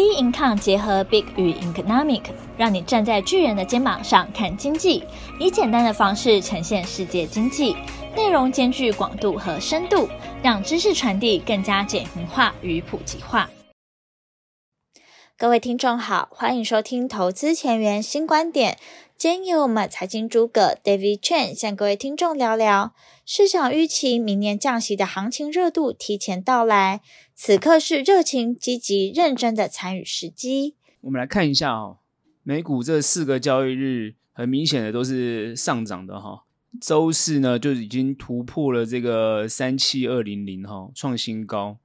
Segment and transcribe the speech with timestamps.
[0.00, 2.22] B Income 结合 Big 与 Economic，
[2.56, 5.04] 让你站在巨人的肩膀上看经济，
[5.38, 7.76] 以简单的方式呈现世界经济，
[8.16, 10.08] 内容兼具广度和深度，
[10.42, 13.50] 让知识传递更加简明化与普及化。
[15.36, 18.78] 各位听众好，欢迎收听投资前沿新观点。
[19.18, 22.94] 今天由我们财经诸葛 David Chen 向各位听众聊聊
[23.26, 27.02] 市场预期明年降息的行情热度提前到来，
[27.42, 30.74] 此刻是热情、积极、认真的参与时机。
[31.00, 31.96] 我们来看一下哦，
[32.42, 36.44] 美股这四个交易日很明显的都是上涨的哈。
[36.82, 41.78] 周四呢就已经突破了这个三七二零零哈，创新高。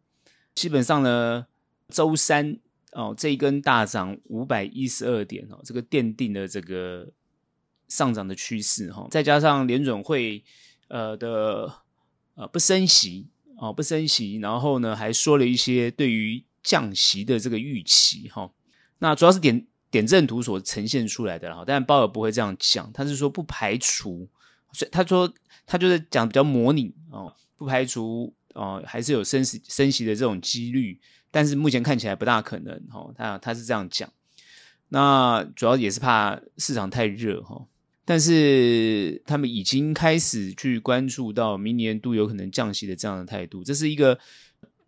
[0.54, 1.48] 基本上呢，
[1.88, 2.60] 周三。
[2.92, 7.08] 哦，这一根大涨五百一十二点哦，这个奠定了这个
[7.88, 9.08] 上涨的趋势哈、哦。
[9.10, 10.44] 再加上联准会
[10.90, 11.74] 呃的
[12.36, 13.28] 呃不升息
[13.58, 18.52] 哦，不升息，然后呢还说了一些对于降息的这个预期哈、哦。
[19.00, 24.28] 那主要是点点阵图所呈现出来的哈，但鲍尔不会这样讲，他是说不排除，
[24.74, 25.32] 所以他说
[25.66, 31.00] 他就是讲比较模拟哦，不排除哦，还是有升息升息的这种几率。
[31.32, 34.10] 但是目前看起来不大可能，哈，他他是这样讲，
[34.90, 37.66] 那主要也是怕市场太热，哈。
[38.06, 44.18] 但是他们已经开始去关注到明年度有可能降息的这样的态度，这是一个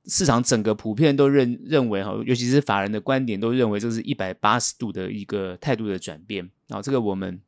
[0.06, 7.42] 市场整个普遍都认认为，哈，尤其是法人的观点都认为这是一百八十度的一个态度的转变，然后这个我们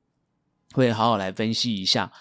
[0.74, 2.12] 会好好来分析一下。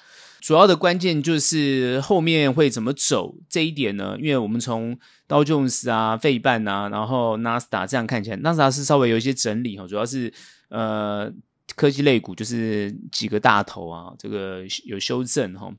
[0.40, 4.16] 主要的关键就是后面会怎么走这一点呢？
[4.20, 4.96] 因为我们从
[5.26, 10.32] 道琼斯啊、费半啊，然后纳斯达这样看起来，纳斯达是稍微有一些整理哈，主要是
[10.68, 11.28] 呃
[11.76, 15.72] 科技类股就是几个大头啊，这个有修正哈，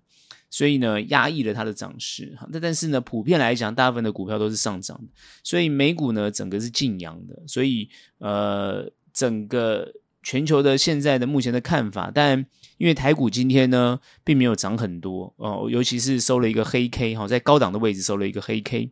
[0.49, 2.47] 所以呢压抑了它的涨势哈。
[2.51, 4.99] 但但是呢，普遍来讲，大部分的股票都是上涨，
[5.43, 9.93] 所以美股呢整个是劲扬的，所以呃整个。
[10.21, 12.45] 全球的现在的目前的看法，但
[12.77, 18.91] 因为台股今天呢并没有涨很多哦，尤其是收了一个黑 K 哈，在高档的位置收了一个黑 K，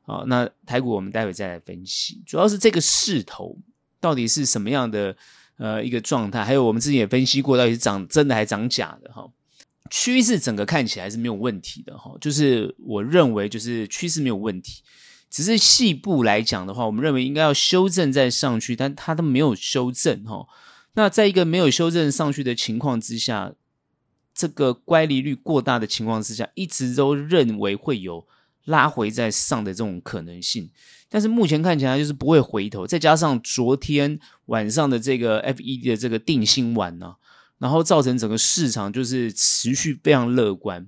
[0.00, 3.58] 好，那台股我们待会再来分析，主要是这个势头
[4.00, 5.14] 到底是什么样的
[5.58, 9.28] 呃一个状态，还有我们之前也分析过，到底是涨真的还是涨假的哈，
[9.90, 14.82] 趋势整个看起来是没有问题的哈，就是我认为就是趋势没有问题。
[15.28, 20.46] 只是细部来讲的话，我们认为应该要修正再上去，但它都没有修正哈。
[20.94, 23.52] 那在一个没有修正上去的情况之下，
[24.32, 28.26] 这个乖离率过大的情况之下，一直都认为会有
[28.66, 30.70] 拉回再上的这种可能性。
[31.08, 37.16] 但是目前看起来就是不会回头，再加上昨天晚上的这个 FED 的这个定心丸呢，
[37.58, 40.86] 然后造成整个市场就是持续非常乐观。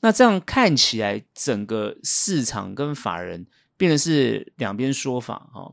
[0.00, 3.46] 那这样看起来，整个市场跟法人。
[3.76, 5.72] 变的是两边说法哈，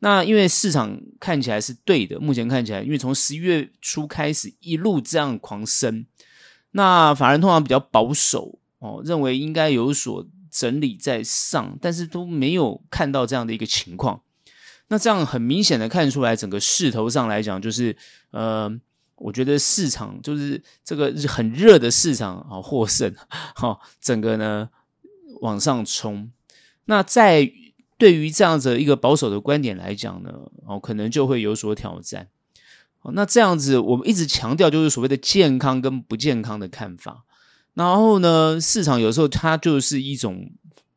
[0.00, 6.04] 那因为市场看起来是对的，目前看起来，因为从十一月初开始一路这样狂升，
[6.72, 10.26] 那法人通常比较保守哦，认为应该有所
[10.58, 14.22] 整理在上，但是都没有看到这样的一个情况。
[14.88, 17.94] 那这样很明显的看出来，整个势头上来讲，就是
[18.30, 18.72] 呃，
[19.16, 23.14] 我觉得市场就是这个很热的市场啊，获胜
[23.54, 24.70] 哈，整个呢
[25.42, 26.30] 往上冲。
[26.86, 27.52] 那在
[27.98, 30.30] 对于这样子一个保守的观点来讲呢，
[30.66, 32.28] 哦，可能就会有所挑战。
[33.02, 37.24] 哦，那这样子我们一直强调就是所谓的健康跟不健康的看法。
[37.76, 40.50] 然后呢，市场有时候它就是一种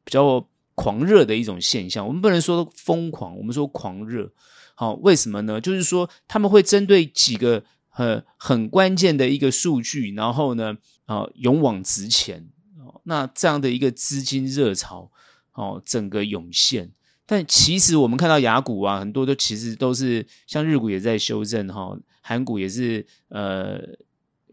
[0.04, 2.08] 比较狂热的一种现象。
[2.08, 4.32] 我们不能说疯狂，我们说狂热。
[4.74, 5.62] 好，为什么呢？
[5.62, 12.48] 就是说他们会针对几个很很关键的一个数据，然后呢，啊，勇往直前。
[13.04, 15.12] 那这样的一个资金热潮。
[15.54, 16.90] 哦，整个涌现，
[17.26, 23.78] 但其实我们看到雅股啊，很多都其实都是像日股也在修正哈，韩股也是呃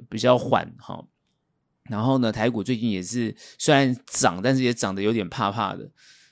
[0.09, 1.04] 比较缓哈，
[1.88, 5.91] 然后呢，台股最近也是虽然涨，但是也涨得有点怕怕的，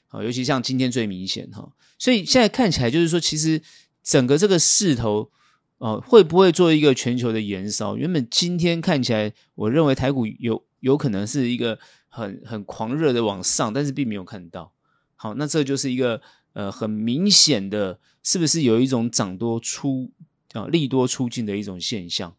[0.09, 3.61] 好，尤其像今天最明显哈，所以现在看起来就是说，其实
[4.03, 5.31] 整个这个势头
[5.79, 7.97] 哦，会不会做一个全球的延烧？
[7.97, 11.79] 原本今天看起来，我认为台股有有可能是一个。
[12.17, 14.73] 很很狂热的往上，但是并没有看到。
[15.17, 16.23] 好，那这就是一个
[16.53, 20.13] 呃很明显的，是不是有一种涨多出
[20.53, 22.37] 啊利多出尽的一种现象？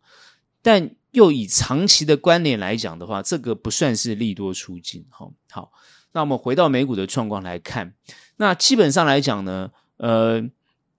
[0.62, 5.04] 但又以长期的观点来讲的话，这个不算是利多出尽。
[5.10, 5.72] 好，好，
[6.12, 7.96] 那我们回到美股的状况来看，
[8.38, 10.44] 那基本上来讲呢，呃，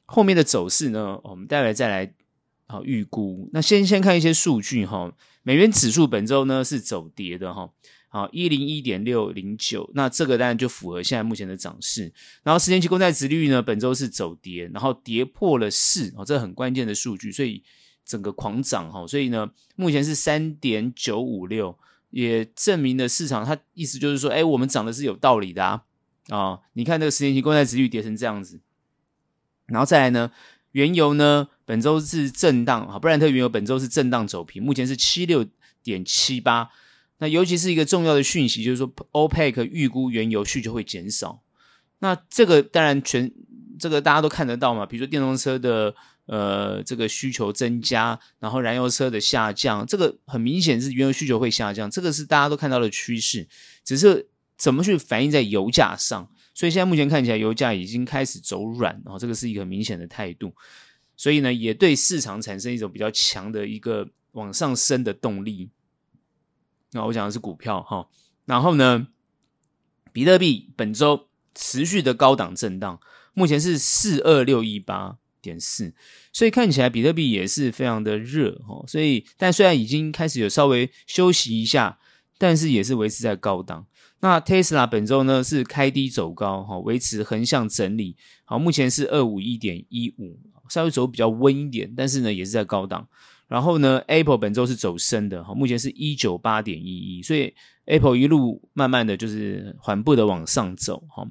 [0.06, 2.12] 后面的走势呢，我们待会再来
[2.66, 3.48] 好预估。
[3.52, 7.70] 那先先看一些数据哈，美元指数本周呢是走跌的哈。
[8.08, 12.10] 啊，一零一点六零九，那这个当然就符合现在目前的涨势。
[12.42, 17.62] 然后十年期公债殖率呢，本周是走跌，然后跌破了四，哦，这很关键的数据，所以
[18.06, 21.76] 整个狂涨哈，所以呢，目前是三点九五六，
[22.11, 25.82] 也证明了市场它意思就是说，哎，我们涨的是有道理的啊，
[26.29, 28.61] 啊，你看这个十年期公债殖率跌成这样子，
[29.67, 30.31] 然后再来呢，
[30.70, 35.44] 原油呢，本周是震荡啊，布兰特原油本周是震荡走平，目前是七六
[35.82, 36.70] 点七八。
[37.19, 41.41] 那尤其是一个重要的讯息，就是说，OPEC 预估原油需求会减少。
[42.00, 43.32] 那这个当然全
[43.79, 45.94] 这个大家都看得到嘛，比如说电动车的
[46.26, 53.49] 呃这个需求增加，然后燃油车的下降，这个很明显是原油需求会下降，这个是大家都看到的趋势。
[53.84, 56.31] 只是怎么去反映在油价上？
[56.55, 60.55] 所以现在目前看起来油价已经开始走软，然后这个是一个很明显的态度。
[61.17, 65.70] 所以呢，也对市场产生一种比较强的一个往上升的动力。
[66.93, 68.08] 那我讲的是股票哈，
[68.46, 69.06] 然后呢，
[70.12, 73.00] 比特币本周持续的高档震荡，
[73.34, 75.94] 目前是四二六一八点四，
[76.32, 81.98] 所以看起来比特币也是非常的热哈，所以但虽然已经开始有稍微休息一下，
[82.38, 83.86] 但是也是维持在高档。
[84.20, 90.38] 那 Tesla 本周呢是开低走高哈，维持横向整理，好，目前是二五一点一五，
[90.68, 93.06] 稍微走比较温一点，但是呢也是在高档。
[93.46, 96.88] 然后呢，Apple 本周是走升的哈，目前是一九八点一
[97.18, 97.54] 一，所以
[97.84, 101.24] Apple 一路慢慢的就是缓步的往上走哈。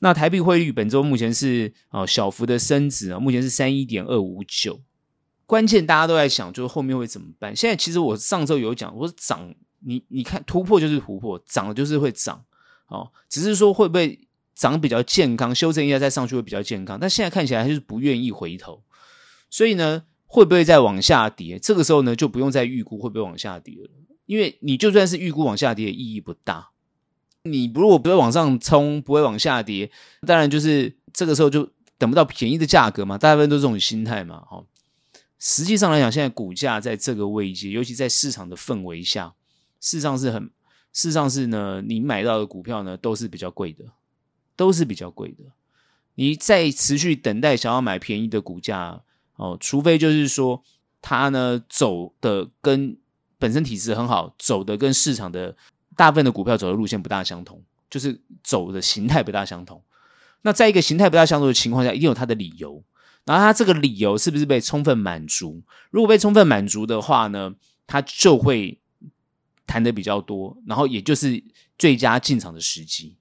[0.00, 4.80] 那台币汇率本周目前是啊小幅的升值啊，目前是三一点二五九。
[5.46, 7.54] 关键大家都在想，就是后面会怎么办？
[7.54, 12.44] 现在其实我上周有讲，我说涨，你你看突破就是突破，涨了就是会涨
[12.88, 14.18] 哦，只是说会不会
[14.54, 16.98] 涨比较健康，修正一下再上去会比较健康。
[17.00, 18.82] 但现在看起来还是不愿意回头，
[19.50, 20.04] 所以呢。
[20.30, 21.58] 会不会再往下跌？
[21.58, 23.88] 这个时候呢，就不用再预估会不会往下跌了，
[24.26, 26.68] 因为你就算是预估往下跌，意义不大。
[27.42, 29.90] 你如果不会往上冲，不会往下跌，
[30.26, 33.16] 当然就是这个时候就等不到便宜的价格嘛。
[33.16, 34.40] 大部分都这种心态嘛。
[34.40, 34.64] 哈，
[35.38, 39.34] 实际上来讲，现在股价在这个位置，尤其在市场的氛围下，
[39.80, 40.42] 事实上是很，
[40.92, 43.84] 事实上是呢，你买到的股票呢都是比较贵的，
[44.56, 45.44] 都是比较贵的。
[46.14, 49.02] 你在持续等待想要买便宜的股价。
[49.36, 50.64] 哦，除非就是说
[51.00, 52.98] 它呢走的跟
[53.38, 55.56] 本身体质很好，走的跟市场的
[55.98, 57.60] 大部分的股票走的路线不大相同，
[57.90, 59.82] 就是走的形态不大相同。
[60.42, 62.84] 那在一个形态不大相同的情况下，一定有它的理由。
[63.24, 65.60] 然后它这个理由是不是被充分满足？
[65.90, 67.52] 如果被充分满足的话呢，
[67.88, 68.78] 它就会
[69.66, 71.42] 谈的比较多，然后也就是
[71.76, 73.16] 最佳进场的时机。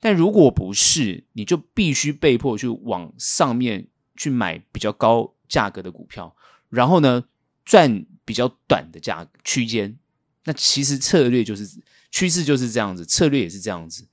[0.00, 3.86] 但如果不是，你就必须被迫去往上面
[4.16, 5.30] 去买比较高。
[5.46, 6.34] 价格的股票，
[6.70, 7.22] 然后呢，
[7.66, 9.96] 赚比较短的价区间，
[10.44, 11.68] 那其实策略就是
[12.14, 14.06] 趋势就是这样子，策略也是这样子，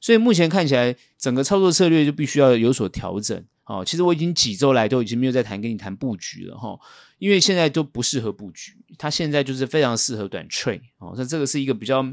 [0.00, 3.44] 所以目前看起来整个操作策略就必须要有所调整。
[3.64, 6.78] 哦，其实我已经几周来都已经没有在谈跟你谈布局了哈，
[7.18, 12.06] 因为现在都不适合布局，它现在就是非常适合短 trade 哦，那这个是一个比较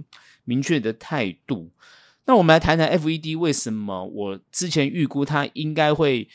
[0.43, 1.71] 明确的态度。
[2.25, 6.27] 那我们来谈谈 FED 为什么我之前预估它应该会。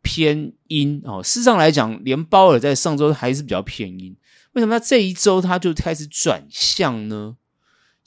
[0.00, 4.16] 偏阴哦，事实上来讲，连鲍尔在上周还是比较偏阴。
[4.52, 7.36] 为什么他这一周他就开始转向呢？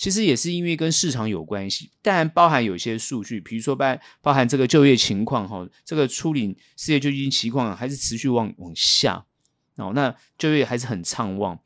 [0.01, 9.24] 其实也是因为跟市场有关系，当然包含有些数据，比如说包包含这个就业情况哈，这个初领失业救济金情况还是持续往往下
[9.75, 11.60] 哦，那就业还是很畅旺。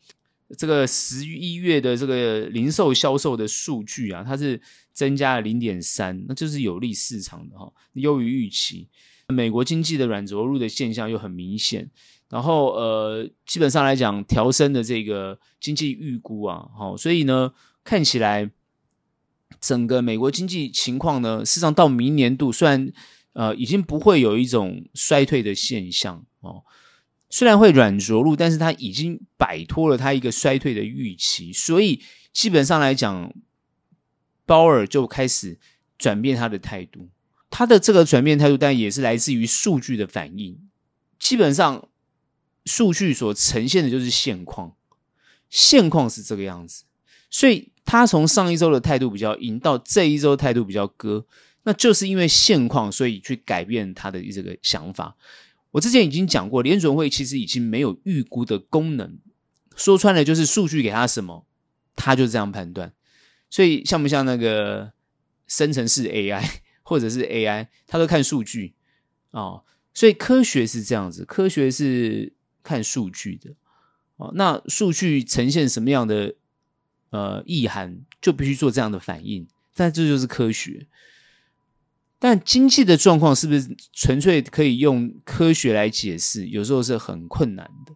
[0.58, 4.62] 这个十一月的这个零售销售的数据啊，它是
[4.92, 8.90] 增加了零点三，那就是有利市场的哈，优于预期。
[9.30, 11.90] 美国经济的软着陆的现象又很明显，
[12.30, 17.54] 然后呃，基本上来讲，调升的这个经济预估啊，好，所以呢，
[17.86, 18.52] 看起来
[19.62, 22.92] 整个美国经济情况呢，事实上到明年度虽然
[23.32, 26.66] 呃已经不会有一种衰退的现象哦，
[27.30, 32.02] 虽然会软着陆，但是它已经摆脱了它一个衰退的预期，所以
[32.34, 33.34] 基本上来讲，
[34.46, 35.58] 鲍尔就开始
[35.98, 37.10] 转变他的态度。
[37.50, 40.60] 他的这个转变态度，但也是来自于数据的反应。
[41.18, 41.88] 基本上，
[42.66, 44.76] 数据所呈现的就是现况，
[45.50, 46.84] 现况是这个样子。
[47.30, 51.26] 所以，他从上一周的态度比较鹰，到这一周态度比较鸽，
[51.64, 55.16] 那就是因为现况，所以去改变他的这个想法。
[55.72, 59.18] 我之前已经讲过，联准会其实已经没有预估的功能，
[59.76, 61.46] 说穿了就是数据给他什么，
[61.96, 62.94] 他就这样判断。
[63.50, 64.94] 所以，像不像那个
[65.48, 66.44] 生成式 AI？
[66.88, 68.76] 或者是 AI，他都看数据
[69.32, 73.56] 哦，所以科学是这样子，科学是看数据的
[74.18, 74.32] 哦。
[74.36, 76.36] 那数据呈现什么样的
[77.16, 79.48] 呃意涵，就必须做这样的反应。
[79.74, 80.88] 但这就是科学。
[82.18, 86.48] 但经济的状况是不是纯粹可以用科学来解释？
[86.48, 87.94] 有时候是很困难的。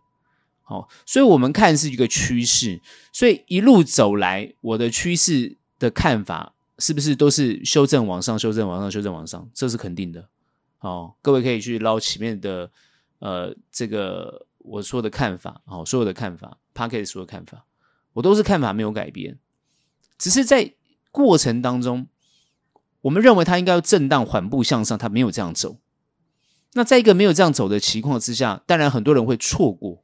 [0.62, 2.80] 好，所以我们看是一个趋势。
[3.12, 9.50] 所以一路走来，我的趋势的看法是不是都是修正往上、修正往上、修正往上？
[9.54, 10.28] 这是肯定的。
[10.78, 12.70] 好，各位可以去捞前面的
[13.20, 17.66] 呃这个我说的看法，好，所有的看法，Podcast 所有看法，
[18.20, 19.40] 我都是看法没有改变，
[20.18, 20.74] 只是在
[21.10, 22.08] 过程当中。
[23.02, 25.78] 我们认为它应该要震荡缓步向上，它没有这样走。
[26.74, 30.04] 那在一个没有这样走的情况之下，当然很多人会错过。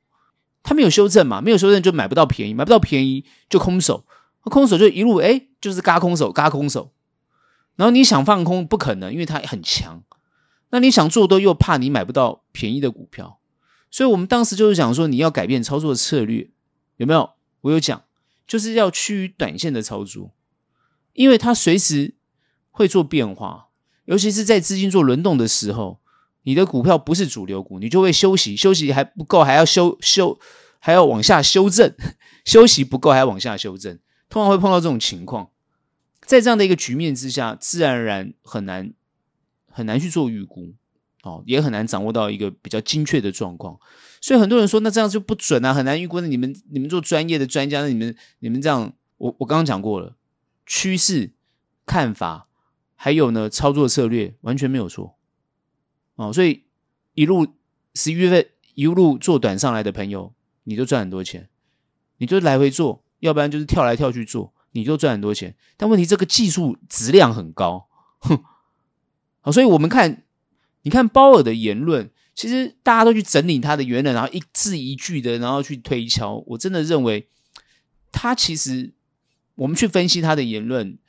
[0.63, 4.05] 它没有修正嘛，没有修正就买不到便宜，买不到便宜就空手，
[4.43, 6.93] 空手就一路哎，就是嘎空手，嘎空手。
[7.75, 10.03] 然后你想放空不可能，因为它很强。
[10.69, 13.39] 那你想做多又怕你买不到便宜的股票，
[13.91, 16.49] 所以我们当时就是想说，你要改变操作策略，
[16.95, 17.31] 有没有？
[17.59, 18.04] 我有讲，
[18.47, 20.33] 就是要趋于短线的操作，
[21.13, 22.15] 因为它随时。
[22.77, 23.69] 会做变化，
[24.03, 26.01] 尤其是在资金做轮动的时候，
[26.43, 30.37] 你的股票不是主流股，你就会休息，休息还不够，还要修修，
[30.79, 31.95] 还要往下修正，
[32.43, 33.97] 休息不够还要往下修正，
[34.27, 35.51] 通常会碰到这种情况。
[36.25, 38.91] 在这样的一个局面之下，自然而然很难
[39.71, 40.73] 很难去做预估，
[41.23, 43.79] 哦，也很难掌握到一个比较精确的状况。
[44.25, 46.19] 所以很多人说，那这样就不准啊，很难预估。
[46.19, 50.15] 那你们你们做专业的专家，那你们你们这样，我我刚刚讲过了，
[50.65, 51.33] 趋势
[51.85, 52.47] 看法。
[52.95, 55.15] 还有呢，操作策略完全没有错
[56.15, 56.63] 哦，所以
[57.13, 57.45] 一路
[57.93, 61.47] 十一月份一路做短上来的朋友，你就赚很多钱，
[62.17, 65.55] 你就来回做，要不然就是跳来跳去做，你就赚很多钱。
[65.77, 67.87] 但问题这个技术质量很高，
[68.19, 68.43] 哼，
[69.41, 70.23] 好，所以我们看，
[70.81, 76.43] 你看鲍尔的言论，其实大家都去整理他的言论，然后一字一句的，然后去推敲。
[76.47, 77.29] 我真的认为，
[78.11, 78.93] 他其实
[79.55, 80.99] 我们去分析他的言论。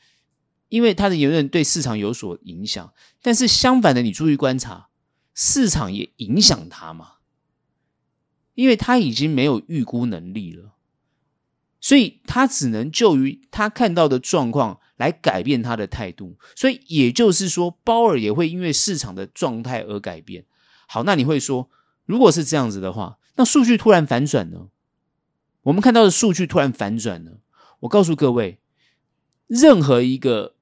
[0.69, 2.93] 因为他的言论对市场有所影响，
[3.23, 4.89] 但是相反的，你注意观察，
[5.33, 7.19] 市场也影响他嘛？
[8.57, 10.75] 因为他已经没有预估能力了，
[11.81, 16.37] 所以他只能就于他看到的状况来改变他的态度。
[16.57, 20.47] 所以也就是说，鲍尔也会因为市场的状态而改变。
[20.87, 21.69] 好，那你会说，
[22.07, 24.69] 如果是这样子的话，那数据突然反转呢？
[25.63, 27.33] 我们看到的数据突然反转呢？
[27.81, 28.59] 我告诉各位，
[29.47, 30.55] 任何一个。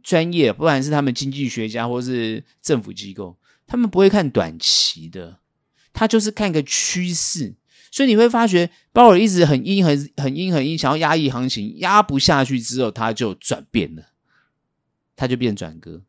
[0.00, 5.40] 专业，不管是他们经济学家或是政府机构，他们不会看短期的，
[5.92, 7.56] 他就是看个趋势。
[7.90, 14.04] 所以你会发觉，鲍尔一直很阴、很很阴、很阴，想要压抑行情，压不下去之后，他就转变了，
[15.14, 16.02] 他就变转割。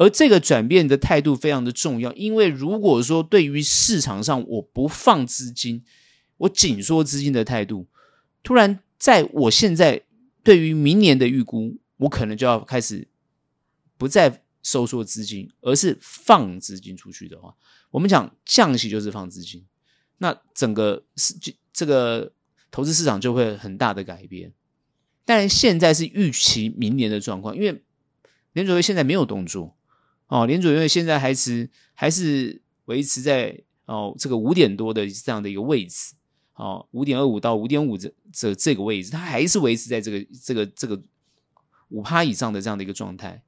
[0.00, 5.84] 而这个转变的态度非常的重要，因为如果说对于市场上我不放资金，
[6.38, 7.86] 我紧缩资金的态度，
[8.42, 10.02] 突然在我现在
[10.42, 13.06] 对于明年的预估，我可能就要开始。
[13.98, 17.54] 不再收缩资金，而是放资金出去的话，
[17.90, 19.66] 我们讲降息就是放资金，
[20.16, 21.34] 那整个市
[21.70, 22.32] 这个
[22.70, 24.54] 投资市场就会很大的改变。
[25.26, 27.82] 但现在是预期明年的状况，因为
[28.54, 29.76] 联准会现在没有动作
[30.30, 36.14] 哦，联准会现在还是还是维持在哦这个五点多的这样的一个位置
[36.54, 41.02] 哦，五点二五到五点五这这这个位置，它还是维持在这个这个这个
[41.88, 43.42] 五趴以上的这样的一个状态。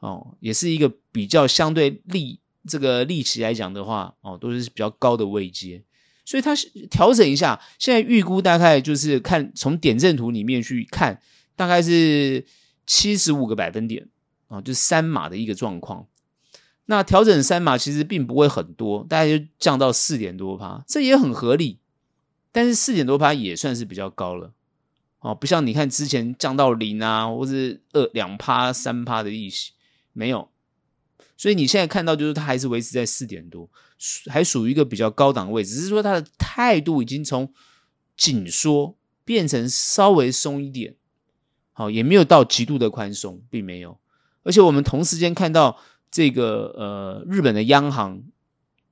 [0.00, 5.82] 哦，也是一个比较相对利这个利息来讲的话，哦，都是比较高的位阶，
[6.24, 11.20] 所以它是调整一下，现在预估大概就是看从点阵图里面去看，
[11.56, 12.44] 大概是
[12.86, 14.08] 七十五个百分点
[14.48, 16.06] 啊，就是三码的一个状况。
[16.86, 21.80] 那调整三码其实并不会很多，大概就降到四点多趴，这也很合理。
[22.52, 24.52] 但是四点多趴也算是比较高了，
[25.18, 29.72] 哦，不像你看之前降到零啊，或是二两趴三趴的利息。
[30.12, 30.48] 没有，
[31.36, 33.68] 所以你现在看到就是它还是维持在四点多，
[34.30, 37.52] 还属于一个比较高档位，只是说它的态度已经从
[38.16, 40.94] 紧缩变成稍微松一点，
[41.74, 43.98] 好，也没有到极度的宽松，并没有。
[44.46, 45.76] 而且我们同时间看到
[46.10, 48.22] 这个呃，日本的央行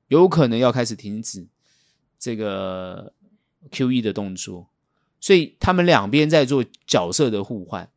[0.09, 1.47] 有可能要开始停止
[2.19, 3.15] 这个
[3.71, 4.69] QE 的动作，
[5.21, 7.89] 所以他们两边在做角色的互换。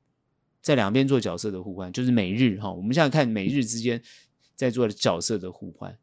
[0.59, 2.69] 在两边做角色的互换，就是美日哈。
[2.69, 4.01] 我们现在看美日之间
[4.53, 5.97] 在做角色的互换，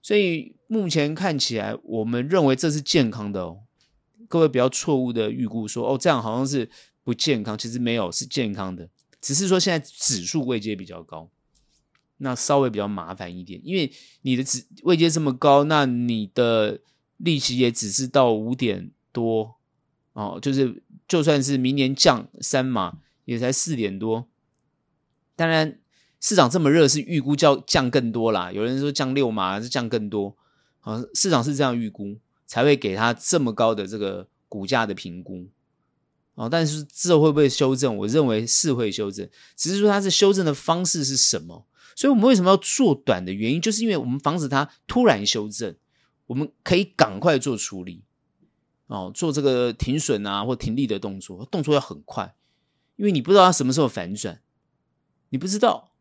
[0.00, 3.62] 所以目前看起来，我们认为这是健康的哦。
[4.28, 6.70] 各位不要错误的预估说哦，这样好像是
[7.02, 8.88] 不健康，其实没有，是健康的。
[9.24, 11.30] 只是说现在指数位阶比较高，
[12.18, 13.90] 那稍微比较麻烦一点，因为
[14.20, 16.82] 你的指位阶这么高，那你的
[17.16, 19.54] 利息也只是到五点多
[20.12, 24.28] 哦，就是就算是明年降三码，也才四点多。
[25.34, 25.80] 当然，
[26.20, 28.52] 市场这么热，是预估叫降更多啦。
[28.52, 30.36] 有人说降六码，还是降更多？
[30.80, 35.48] 好，市场是这样预估，才会给它这么高的这个股价的评估。
[36.34, 37.96] 哦，但是之后会不会修正？
[37.96, 41.66] 我认为是会修正，只是说它是修正的方式是什么？
[41.96, 45.76] 所以我们为什么要做短的原因，就是因为我们防止它突然修正，
[46.26, 48.02] 我们可以赶快做处理。
[48.86, 52.34] 哦，做这个停损啊或停利的动作，动作要很快，
[52.96, 54.42] 因为你不知道它什么时候反转，
[55.30, 55.92] 你不知道，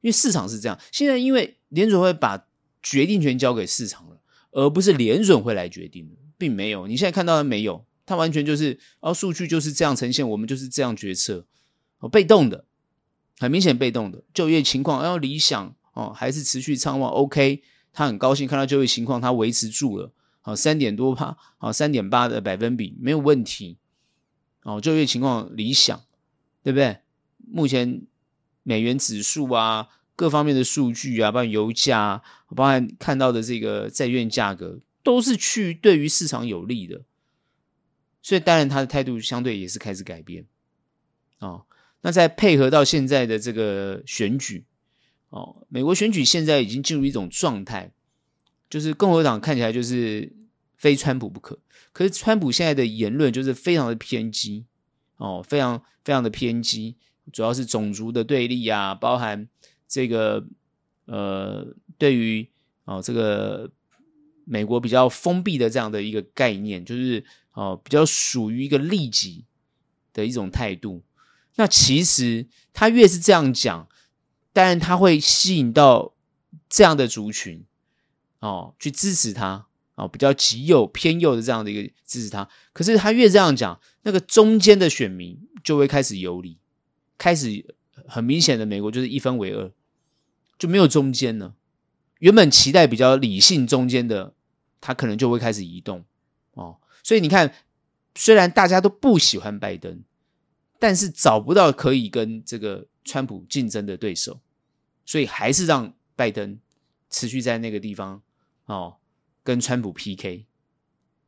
[0.00, 0.78] 因为市场是这样。
[0.90, 2.46] 现在因为联准会把
[2.82, 4.20] 决定权交给市场了，
[4.52, 6.86] 而不是联准会来决定的，并没有。
[6.86, 7.84] 你现在看到的没有？
[8.06, 11.46] 它完全就是，哦，数据就是这样呈现，我们就是这样决策，
[12.00, 12.66] 哦，被动的，
[13.38, 14.22] 很明显被动的。
[14.34, 23.78] 就业情况要理想哦，还是持续畅旺？OK，他很高兴看到就业情况，他维持住了，好，三点多趴，好，三点八的百分比没有问题，
[24.64, 26.02] 哦，就业情况理想，
[26.62, 26.98] 对不对？
[27.46, 28.02] 目前
[28.62, 32.22] 美元指数啊，各方面的数据啊，包括油价，
[32.54, 37.02] 包含看到的这个债券价格，都是去对于市场有利的。
[38.24, 40.46] 所以当然，他的态度相对也是开始改变，
[41.40, 41.66] 哦，
[42.00, 44.64] 那再配合到现在的这个选举，
[45.28, 47.92] 哦，美国选举现在已经进入一种状态，
[48.70, 50.32] 就是共和党看起来就是
[50.78, 51.58] 非川普不可，
[51.92, 54.64] 可是川普现在的言论就是非常的偏激，
[55.18, 56.96] 哦，非常非常的偏激，
[57.30, 59.46] 主要是种族的对立啊，包含
[59.86, 60.42] 这个
[61.04, 62.48] 呃，对于
[62.86, 63.70] 哦这个
[64.46, 67.22] 美国比较封闭的这样的一个概念，就是。
[67.54, 69.46] 哦，比较属于一个利己
[70.12, 71.02] 的一种态度。
[71.56, 73.88] 那其实他越是这样讲，
[74.52, 76.14] 当然他会吸引到
[76.68, 77.64] 这样的族群
[78.40, 82.48] 哦，去支持他哦，比较极右偏右的这样的一个支持他。
[82.72, 86.58] 可是他越这样讲，那个中间的选民就会开始游离，
[87.16, 87.76] 开始
[88.08, 89.70] 很明显的美国就是一分为二，
[90.58, 91.54] 就没有中间了。
[92.18, 94.34] 原本期待比较理性中间的，
[94.80, 96.04] 他可能就会开始移动
[96.54, 96.78] 哦。
[97.04, 97.54] 所以你看，
[98.14, 100.02] 虽然大家都不喜欢拜登，
[100.78, 104.40] 但是找不到可以跟这个川普竞争的对手，
[105.04, 106.58] 所以还是让拜登
[107.10, 108.22] 持续在那个地方
[108.64, 108.96] 哦，
[109.42, 110.46] 跟川普 PK。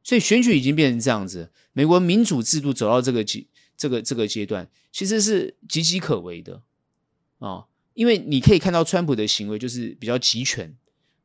[0.03, 6.63] 所以选举已经变成这样子，美国民主制度走到这个阶这个这个阶段，其实是岌岌可危的
[7.39, 10.75] 哦，因为你可以看到川普的行为就是比较集权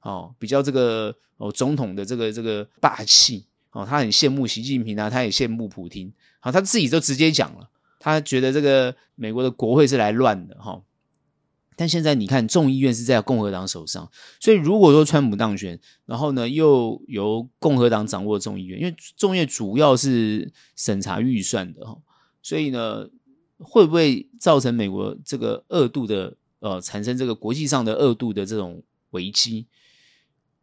[0.02, 3.46] 哦，比较这个哦总统的这个这个霸气。
[3.72, 6.12] 哦，他很羡慕习近平啊，他也羡慕普京。
[6.40, 10.82] 好，他自己就直接讲了，他觉得这个美国的国会是来乱的哈。
[11.78, 21.98] 但现在你看，众议院是在共和党手上，所以如果说川普当选，然后呢又由共和党掌握众议院，因为众议院主要是审查预算的哈，
[22.44, 23.08] 所以呢
[23.58, 29.66] 会不会造成美国这个二度的呃产生这个国际上的二度的这种危机？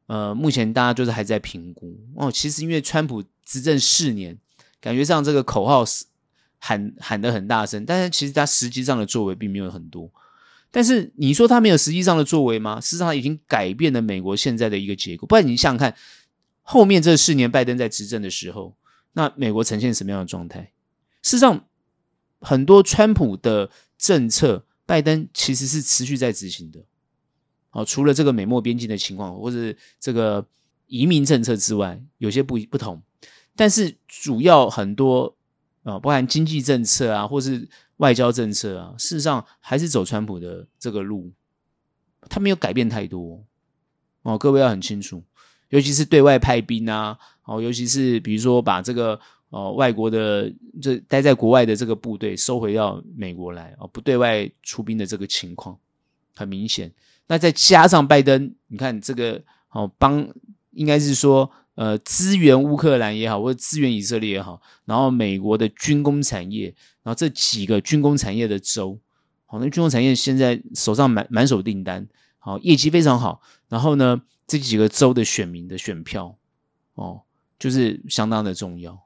[0.08, 2.32] 呃，目前大家就是还在评估哦。
[2.32, 4.36] 其实因为川普执政四年，
[4.80, 6.06] 感觉上这个口号是
[6.58, 10.10] 喊喊得很大声，但是其实他实际上的作为并没有很多。
[10.70, 12.80] 但是你说他没有实际上的作为吗？
[12.80, 15.26] 事实上已经改变了美国现在的一个结果。
[15.26, 15.94] 不然你想想看，
[16.62, 18.76] 后面这四年拜登在执政的时候，
[19.12, 20.72] 那美国呈现什么样的状态？
[21.22, 21.66] 事实上，
[22.40, 26.80] 很多川普的政策，拜登其实是持续在执行的。
[27.70, 30.44] 哦，除了这个美墨边境的情况，或是这个
[30.86, 33.00] 移民政策之外，有些不不同。
[33.54, 35.36] 但是主要很多
[35.82, 41.30] 啊，包含经济政策啊，或是外交政策啊，事实上还是走川普的这个路，
[42.28, 43.44] 他没有改变太多。
[44.22, 45.22] 哦，各位要很清楚，
[45.70, 49.18] 尤其是对外派兵啊，哦，尤其是比如说把这个
[49.50, 55.78] 哦外国的这待在国外的这个部队收回到美国来，哦，不对外出兵的这个情况，
[56.34, 56.92] 很明显。
[57.28, 60.28] 那再加上拜登，你看这个哦，帮
[60.72, 68.98] 应该是说呃，支援乌克兰也好，或者支援以色列也好，然后美国的军工产业，然后这几个军工产业的州，
[69.46, 73.40] 好，那军工产业现在手上满满手订单，好，业绩非常好。
[73.68, 76.36] 然后呢，这几个州的选民的选票，
[76.94, 77.22] 哦，
[77.58, 79.04] 就是相当的重要。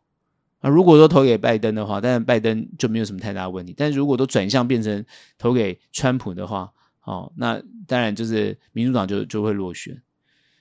[0.61, 3.75] 那如果说投给拜登的话，当然拜登就没有什么太大问题。
[3.77, 5.05] 但如果都转向变成
[5.37, 6.73] 投给川普的话，
[7.05, 10.01] 哦，那当然就是民主党就就会落选，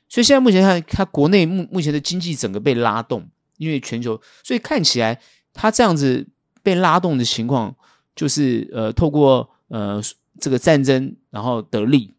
[0.09, 5.21] 所以现在目前看，它国内目目前的经济整个被拉动，因为全球，所以看起来
[5.53, 6.27] 它这样子
[6.63, 7.75] 被拉动的情况，
[8.15, 10.01] 就是呃，透过呃
[10.39, 12.13] 这个战争然后得利，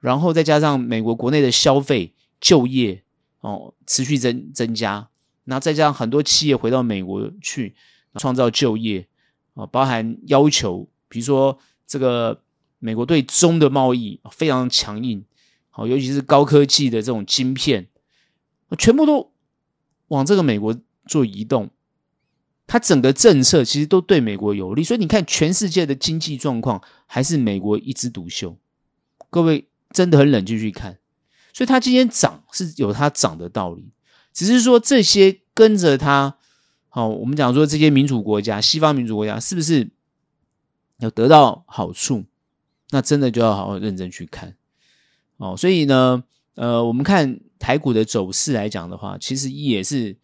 [0.00, 3.02] 然后再加上美国国内的消费、就业
[3.40, 5.08] 哦持续增增加，
[5.44, 7.74] 然后再加上很多企业回到美国去，
[8.16, 9.06] 创造就业
[9.54, 12.42] 啊，包含要求，比如说这个
[12.84, 15.24] 美国对中的贸易非常强硬，
[15.70, 17.86] 好，尤其是高科技的这种晶片，
[18.76, 19.32] 全部都
[20.08, 21.70] 往这个美国做移动。
[22.66, 28.56] 它整个政策其实都对美国有利，所以你看全世界的经济状况还是美国一枝独秀。
[29.30, 30.98] 各位真的很冷静去看，
[31.52, 33.92] 所以它今天涨是有它涨的道理，
[34.32, 36.36] 只是说这些跟着它，
[36.88, 39.88] 好，我们讲说这些民主国家、西方民主国家是不是
[40.98, 42.24] 有得到好处？
[42.92, 44.54] 那真的就要好好认真去看
[45.38, 45.56] 哦。
[45.56, 46.22] 所以呢，
[46.54, 50.16] 呃，我们看台股的走势来讲的话，其实也是。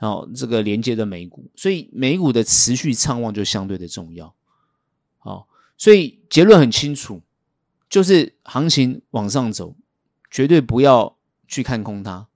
[0.00, 4.34] 哦，这个连接的美股，所以美股的持续畅旺就相对的重要。
[5.22, 5.46] 哦，
[5.78, 7.22] 所以结论很清楚，
[7.88, 9.74] 就是行情往上走，
[10.30, 11.16] 绝对不要
[11.48, 12.26] 去看空它，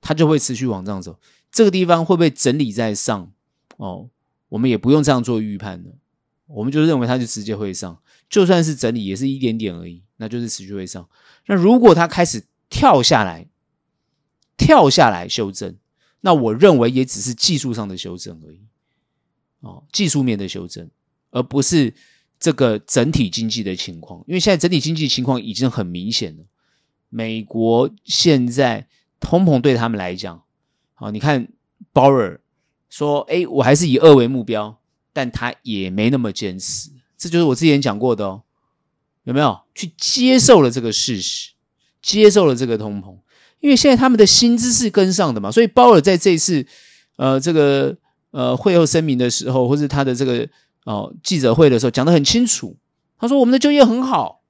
[0.00, 1.20] 它就会持续往上走。
[1.52, 3.30] 这个地方会不会整理在上？
[3.76, 4.08] 哦，
[4.48, 5.90] 我们也不用这样做预判的，
[6.46, 7.96] 我们就认为它就直接会上，
[8.28, 11.08] 就算是整理，也是一点点而已，那就是持续会上。
[11.46, 13.46] 那如果它开始跳下来，
[14.56, 15.76] 跳下来修正。
[16.20, 18.60] 那我认为也只是技术上的修正而已，
[19.60, 20.90] 哦，技术面的修正，
[21.30, 21.92] 而不是
[22.40, 24.24] 这个整体经济的情况。
[24.26, 26.44] 因为现在整体经济情况已经很明显了，
[27.10, 28.88] 美国现在
[29.20, 30.42] 通膨对他们来讲，
[30.94, 31.46] 好，你看
[31.92, 32.40] 鲍尔
[32.88, 34.80] 说，诶，我还是以二为目标，
[35.12, 36.90] 但他也没那么坚持，
[37.24, 38.42] 这就是我之前讲过的哦，
[39.22, 39.58] 有没有？
[39.74, 41.52] 去接受了这个事实，
[42.02, 43.16] 接受了这个通膨。
[43.60, 46.66] 因为现在他们的薪资是跟上的嘛，所以鲍尔在这一次
[47.16, 47.96] 呃这个
[48.30, 50.46] 呃会后声明的时候，或是他的这个
[50.84, 52.76] 哦、呃、记者会的时候，讲得很清楚。
[53.16, 54.42] 他说我们的就业很好，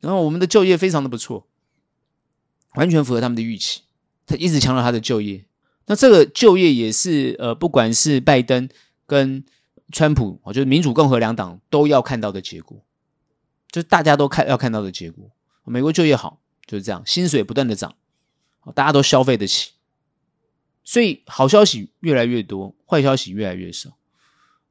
[0.00, 1.46] 然后我们的就业非常的不错，
[2.74, 3.80] 完全符合他们的预期。
[4.26, 5.46] 他一直强调他的就业，
[5.86, 8.68] 那这个就业也是呃不管是拜登
[9.06, 9.42] 跟
[9.90, 12.84] 川普，哦就是民主共和两党都要看到的结果，
[13.70, 15.30] 就是大家都看要看到的结果。
[15.64, 17.94] 美国就业好就是这样，薪水不断的涨。
[18.76, 19.72] 大家都消费得起，
[20.84, 23.96] 所以好消息越来越多，坏消息越来越少。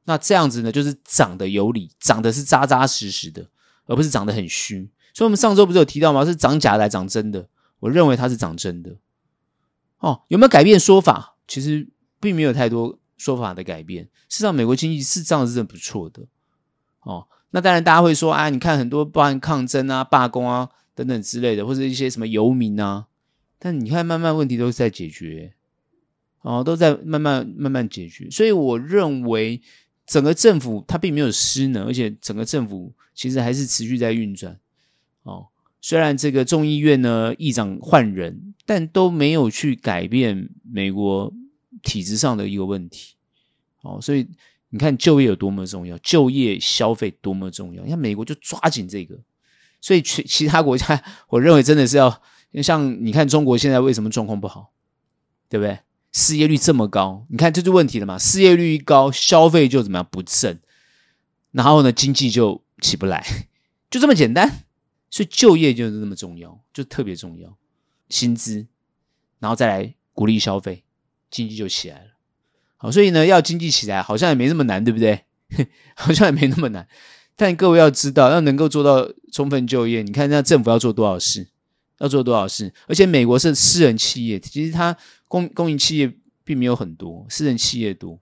[0.04, 3.50] 那这样子呢，就是涨得有理，涨的是扎扎实实的，
[3.84, 4.90] 而不是涨得很虚。
[5.12, 6.24] 所以，我们上周不是有提到吗？
[6.24, 7.46] 是涨假的还是涨真的？
[7.80, 8.96] 我认为它是涨真的。
[9.98, 11.36] 哦，有没有改变说法？
[11.46, 11.86] 其实
[12.18, 14.02] 并没有太多说法的改变。
[14.28, 16.24] 事实上，美国经济是涨的是很不错的。
[17.02, 23.06] 哦，那当然大家会说啊，你看很多包含抗争啊、罢工啊等等之类的，或者一些什么游民啊。
[23.60, 25.52] 但你看，慢慢问题都是在解决，
[26.40, 28.28] 哦，都在慢慢慢慢解决。
[28.28, 29.62] 所以我认为，
[30.04, 34.58] 整个政府它并没有失能，而且整个政府其实还是持续在运转。
[35.22, 35.46] 哦，
[35.80, 41.32] 虽然这个众议院呢议长换人，但都没有去改变美国
[41.82, 43.14] 体制上的一个问题。
[43.82, 44.26] 哦，所以
[44.70, 47.82] 你看就业有多么重要，就业消费多么重要。
[47.82, 49.18] 你看美国就抓紧这个，
[49.80, 52.22] 所以其其他国家，我认为真的是要。
[52.62, 54.72] 像你看中国现在为什么状况不好，
[55.48, 55.78] 对不对？
[56.12, 58.18] 失业率这么高，你看这就问题了嘛。
[58.18, 60.60] 失业率一高，消费就怎么样不振，
[61.52, 63.24] 然后呢，经济就起不来，
[63.90, 64.66] 就这么简单。
[65.08, 67.56] 所以就业就是那么重要，就特别重要。
[68.10, 68.66] 薪资，
[69.38, 70.84] 然后再来鼓励消费，
[71.32, 72.10] 经济就起来了。
[72.76, 75.24] 好，所以呢，要经济起来，好像也没那么难，对不对？
[75.96, 76.86] 好像也没那么难。
[77.34, 81.48] 但各位要知道，要能够做到充分就业，你看那政府要做多少事？
[81.98, 82.72] 要做多少事？
[82.86, 86.12] 而且美国是私人企业，其实它公公营企业
[86.44, 88.20] 并没有很多，私人企业多。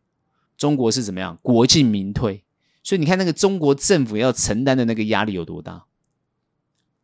[0.56, 1.38] 中国是怎么样？
[1.42, 2.44] 国进民退，
[2.82, 5.84] 所以你看那个中国政府要承担的那个压力有多大？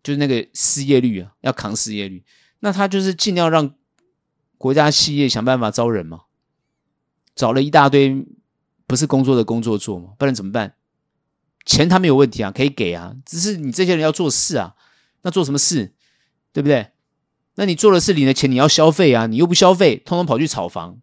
[0.03, 2.23] 就是那个失业率啊，要扛失业率，
[2.61, 3.75] 那他就是尽量让
[4.59, 6.23] 国家企业想办法招人嘛，
[7.35, 8.27] 找了一大堆
[8.87, 10.75] 不是工作的工作做嘛，不然怎么办？
[11.65, 14.75] 钱他没有问题啊，可以给啊，只是你这些人要做事啊，
[15.23, 15.93] 那做什么事？
[16.53, 16.89] 对不对？
[17.57, 19.27] 那你做的是你的钱，你要消费啊！
[19.27, 21.01] 你又不消费，通通跑去炒房，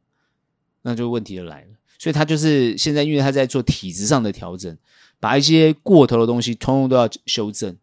[0.83, 1.67] 那就问题就来了。
[1.97, 4.77] 所以他就是现在，因为他在做体制上的调整，
[5.19, 7.75] 把一些过头的东西通通都要修正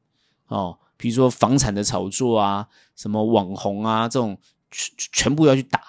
[0.46, 0.78] 哦。
[0.96, 4.38] 比如说房产的炒作啊，什么网红啊，这种
[4.70, 5.80] 全全部要去打，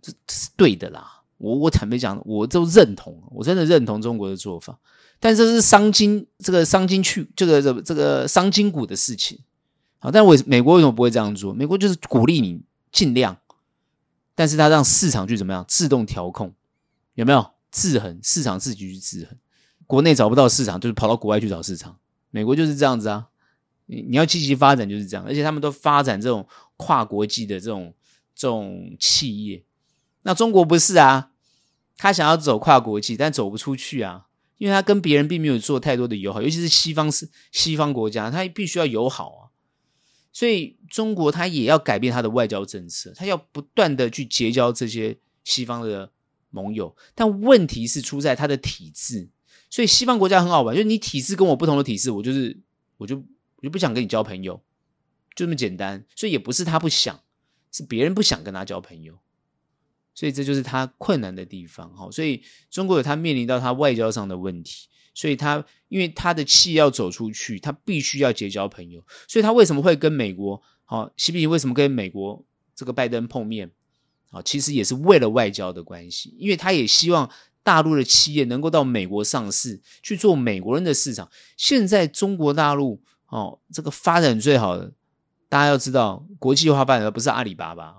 [0.00, 1.22] 这是对的啦。
[1.38, 4.78] 我我坦白讲，我都认同，我真的认同中国的做法。
[5.18, 9.38] 但这是伤筋，这个伤筋去这个这这个伤筋骨的事情。
[9.98, 11.54] 好，但我美国为什么不会这样做？
[11.54, 13.36] 美国就是鼓励你尽量，
[14.34, 16.52] 但是他让市场去怎么样自动调控，
[17.14, 18.18] 有没有制衡？
[18.22, 19.38] 市场自己去制衡，
[19.86, 21.96] 国内找不到市场，就是跑到国外去找市场。
[22.30, 23.28] 美国就是这样子啊，
[23.86, 27.94] 你你要积极发展就是这样，而且他们都发展这种跨国际的这种
[28.34, 29.64] 这种企业。
[30.22, 31.32] 那中国不是啊，
[31.96, 34.26] 他想要走跨国际，但走不出去啊，
[34.58, 39.42] 因为他跟别人并没有做太多的友好，尤其是西方是西方国家，他必须要友好啊。
[40.32, 46.10] 所以中国他也要改变他的外交政策，他要不断的去结交这些西方的
[46.50, 49.28] 盟友，但问题是出在他的体制。
[49.68, 52.58] 所以西方国家很好玩，就是你体制跟我不同的体制，我就是
[52.96, 53.16] 我就
[53.56, 54.54] 我就不想跟你交朋友，
[55.34, 56.04] 就这么简单。
[56.14, 57.20] 所以也不是他不想，
[57.72, 59.18] 是别人不想跟他交朋友。
[60.14, 62.10] 所以这就是他困难的地方，哈。
[62.10, 69.02] 所以中国有他面临到他外交上的问题，所以他因为他的气要走出去，他必须要结交朋友。
[69.26, 73.70] 所以他为什么会跟美国，好，习近平为什么跟美国这个拜登碰面？
[74.30, 77.30] 啊，其实也是为了外交的关系，因为他也希望
[77.62, 81.30] 大陆的企业能够到美国上市，去做美国人的市场。
[81.56, 84.92] 现在中国大陆哦，这个发展最好的，
[85.52, 87.94] 大家要知道，国际化发展的不是阿里巴巴，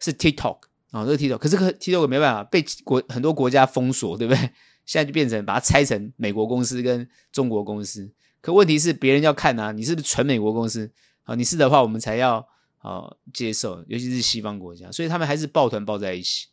[0.00, 0.60] 是 TikTok。
[0.92, 4.50] 啊、哦，这个 TikTok，可是 TikTok 没办法被国很多国家封锁，对不对？
[4.86, 8.10] 现在就变成把它拆成美国公司跟中国公司。
[8.40, 10.90] 可问题是别人要看啊，你是不是纯美国公司？
[11.24, 12.36] 啊、哦，你是的话，我们才要
[12.78, 16.46] 啊、哦、接受，尤其是西方国家，所以他们还是抱团抱在一起。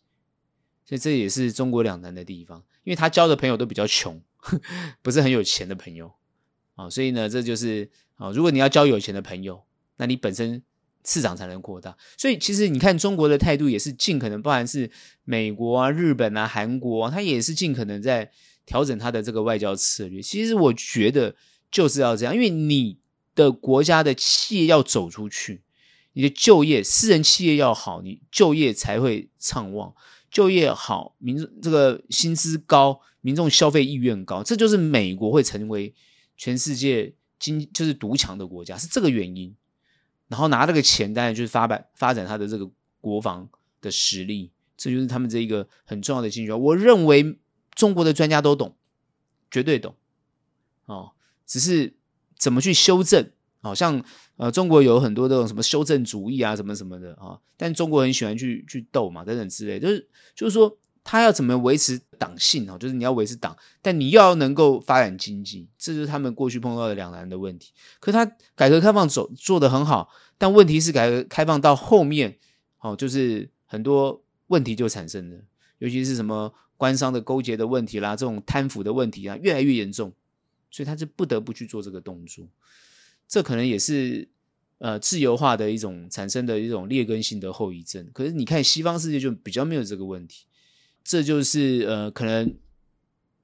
[0.83, 4.21] 所以这也是中国两难的地方，因为他交的朋友都比较穷，
[5.01, 6.07] 不是很有钱的朋友
[6.75, 6.89] 啊、哦。
[6.89, 9.63] 所以呢，这就是啊、哦，如果你要交有钱的朋友，
[9.97, 10.63] 那你本身。
[11.05, 14.89] 市场才能扩大，所以其实你看中国的态度也是尽可能，不管是
[15.25, 18.31] 美国啊、日本啊、韩国啊，他也是尽可能在
[18.65, 20.21] 调整他的这个外交策略。
[20.21, 21.35] 其实我觉得
[21.69, 22.99] 就是要这样，因为你
[23.35, 25.63] 的国家的企业要走出去，
[26.13, 29.93] 你的就业，私人企业要好，你就业才会畅旺，
[30.31, 35.93] 就业好，民众这个薪资高，民众消费意愿高，这就是美国会成为
[36.37, 39.53] 全世界经就是独强的国家，是这个原因。
[40.33, 42.67] 然后拿这个钱，当然就是发展发展他的这个
[42.99, 43.47] 国防
[43.81, 46.51] 的实力，这就是他们这一个很重要的兴趣。
[46.51, 47.37] 我认为
[47.75, 48.75] 中国的专家都懂，
[49.51, 49.95] 绝对懂
[50.87, 51.11] 哦。
[51.45, 51.93] 只是
[52.35, 53.29] 怎么去修正，
[53.61, 54.03] 好、像
[54.37, 60.75] 呃，中国有很多这种什么修正主义啊，什么什么的啊、但中国很喜欢去去斗嘛，等等之类，就是就是说。
[61.03, 62.77] 他要怎么维持党性哦？
[62.77, 67.73] 就是你要维持党，但你又要能够发展经济，这就是他们过去碰到的两难的问题。
[67.99, 72.37] 可是他改革开放走做得很好，但问题是改革开放到后面，
[72.79, 75.37] 哦，就是很多问题就产生了，
[75.79, 80.13] 尤其是什么官商的勾结的问题啦，这种贪腐的问题啊，越来越严重，
[80.71, 82.47] 所以他就不得不去做这个动作。
[83.27, 84.29] 这可能也是
[84.77, 88.09] 呃自由化的一种产生的一种劣根性的后遗症。
[88.13, 90.45] 可是你看西方世界就比较没有这个问题。
[91.03, 92.55] 这就是呃，可能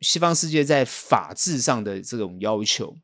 [0.01, 2.95] 西方世界在法治上的这种要求，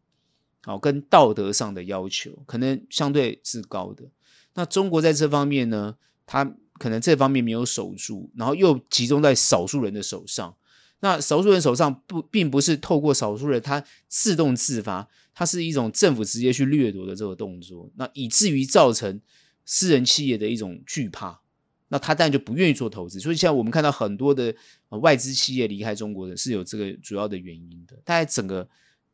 [0.64, 4.06] 好，跟道德上的要求，可能相对是高的。
[4.54, 10.56] 那中国在这方面呢，他可能这方面没有守住，然后又集中在少数人的手上。
[11.02, 19.20] 那少数人手上不，并不是透过少数人他自动自发，它是一种政府直接去掠夺的这个动作，那以至于造成
[19.66, 21.42] 私人企业的一种惧怕。
[21.88, 24.54] 那他当然就不愿意做投资，所以现在我们看到很多的
[24.90, 27.96] 外资企业离开中国的是有这个主要的原因的。
[28.04, 28.68] 大概整个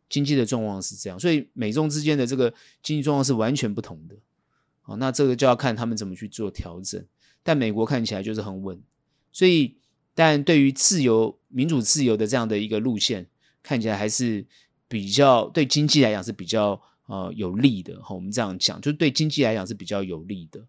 [0.10, 4.16] 经济的状况是这样，所以美中之间的这个经济状况是完全不同的。
[4.82, 7.06] 好，那这个就要看他们怎么去做调整。
[7.44, 8.82] 但美国看起来就是很稳，
[9.32, 9.76] 所以
[10.14, 13.28] 但对于自由、民主、自由的这样的一个路线，
[13.62, 14.46] 看起来还是
[14.88, 18.02] 比较对经济来讲是比较呃有利的。
[18.02, 20.66] 哈，我们这样讲，就对经济来讲是比较有利的。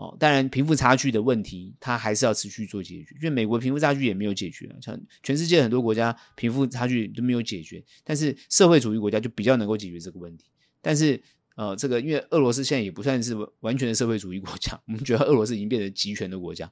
[0.00, 3.14] 哦，当然，贫富差距的问题，它还是要持续做解决。
[3.16, 10.46] 因为美国贫富差距也没有解决，像全世界很多国家贫富差距都没有解决，但是社会主义国家就比较能够解决这个问题。
[10.80, 11.22] 但是，
[11.54, 16.64] 呃，这个因为俄罗斯现在也不算是完全的社会主义国家，我们觉得俄罗斯已经变成集权的国家。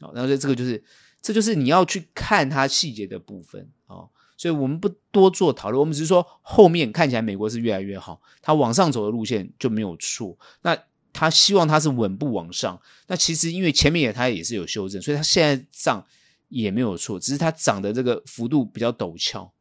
[0.00, 0.82] 哦，然后这个就是，
[1.20, 3.68] 这就是你要去看它细节的部分。
[3.88, 10.38] 哦，所以我们不多做讨论，我们只是说后面看起来美国是越来越好，它往上走的路线就没有错。
[10.62, 10.74] 那。
[11.12, 16.06] 他希望他是稳步往上，那其实因为前面也他也是有修正，所以他现在涨
[16.48, 19.52] 也没有错，只是他涨的这个幅度比较陡峭，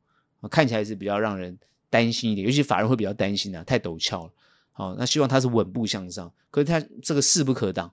[0.49, 1.57] 看起来是比较让人
[1.89, 4.31] 担心一点，尤其法人会比较担心啊，太陡峭了。
[4.71, 7.91] 好，那希望他是稳步向上，可是他这个势不可挡，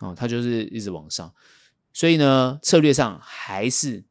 [0.00, 1.32] 哦，他就是一直往上，
[1.92, 4.04] 所以呢，策略上还是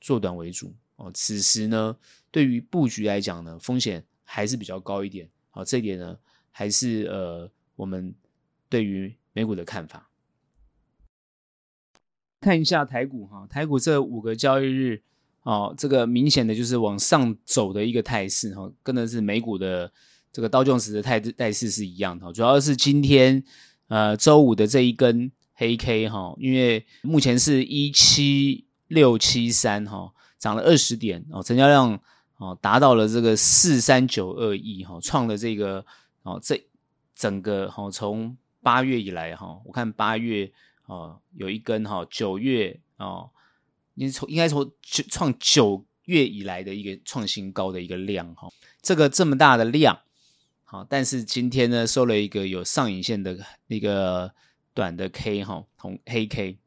[0.00, 1.10] 做短为主哦。
[1.12, 1.96] 此时呢，
[2.30, 5.28] 对于布局来讲呢，风险还是比较高一点。
[5.50, 6.16] 好，这一点呢，
[6.50, 7.50] 还是呃。
[7.76, 8.14] 我们
[8.68, 10.10] 对于美股的看法，
[12.40, 15.02] 看一下台股哈，台股这五个交易日
[15.42, 19.92] 哦，这个明显的就是往上走的一个态势哈，跟的是美股的
[20.32, 23.42] 这个刀琼斯的态态势是一样的，主要是今天
[23.88, 32.00] 呃周五的这一根黑 K 哈，因为目前是一七六七三哈，涨了二十点哦，成交量
[32.38, 35.84] 哦达到了这个四三九二亿哈，创了这个
[36.22, 36.60] 哦这
[37.14, 40.50] 整个哈从八月以来哈，我看八月
[40.86, 43.30] 哦有一根哈，九月哦，
[43.94, 48.48] 应从应该从创九月以来的一个创新高的一个量哈，
[48.82, 49.98] 这个这么大的量
[50.64, 54.32] 好，但是今天呢收了一个有上影线的一个
[54.72, 56.58] 短的 K 哈，红黑 K。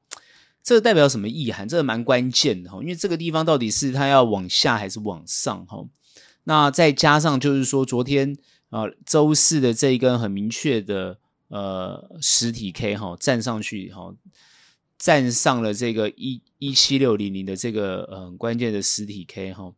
[0.63, 1.65] 这代表什么意涵？
[1.65, 5.85] 这个蛮关键的哈，因为这个地方到底是它要往下还是往上哈？
[6.43, 8.37] 那再加上就是说，昨天
[8.69, 14.13] 啊周四的这一根很明确的呃实体 K 哈站上去哈，
[14.97, 19.73] 站上了这个一一七六零零的这个呃关键的实体 K 哈，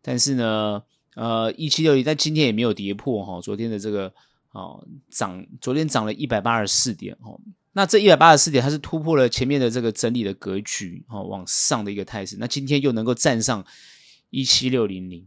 [0.00, 0.82] 但是呢
[1.14, 4.12] 呃一七六零，但今天也没有跌破哈，昨天的这个
[4.52, 7.38] 哦涨，昨天涨了一百八十四点哈。
[7.72, 12.36] 那这一百八十四点，它是突破了前面的这个整理的格局，哈，往上的一个态势。
[12.40, 13.64] 那今天又能够站上
[14.30, 15.24] 一七六零零，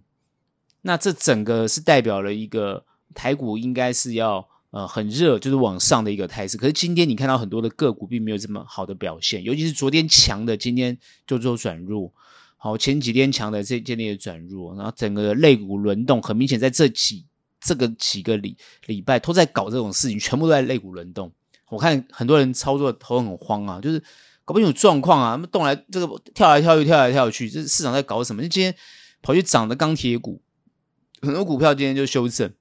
[0.82, 6.58] 那这整个是代表了一个台股应该是要呃很热，就是往上的一个态势。
[6.58, 12.12] 可是今天你看到很多的个股并没有这么好的表现，尤其是昨天强的，今天就做转弱。
[12.58, 17.26] 好，前几天强的这今天也转弱，然后整个肋骨轮动，很明显在这几
[17.60, 21.32] 这个几个礼礼拜都在搞这种事情，全部都在肋骨轮动。
[21.70, 24.00] 我看很多人操作头很慌啊，就是
[24.46, 28.42] 搞不清楚状况啊，他们动来这个跳来跳去，跳来跳去，这市场在搞什么？
[28.42, 28.74] 就今天
[29.22, 30.42] 跑去涨的钢铁股，
[31.22, 32.54] 很多股票今天就修正。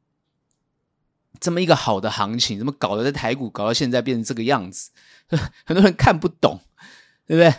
[1.42, 3.04] 这么一个好的行情，怎么搞的？
[3.04, 4.90] 在台股搞到现在变成这个样子，
[5.66, 6.60] 很多人看不懂，
[7.26, 7.52] 对不对？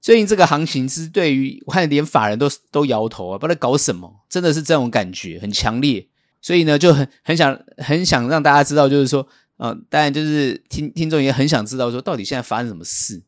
[0.00, 6.06] 最近这个行情是对于我看连法人都都摇头啊，不知道搞什么，真的是这种感觉很强烈。
[6.40, 9.26] 所以呢，就很很想很想让大家知道，就是说。
[9.62, 13.22] 嗯，当然就是听听众也很想知道说，到底现在发生什么事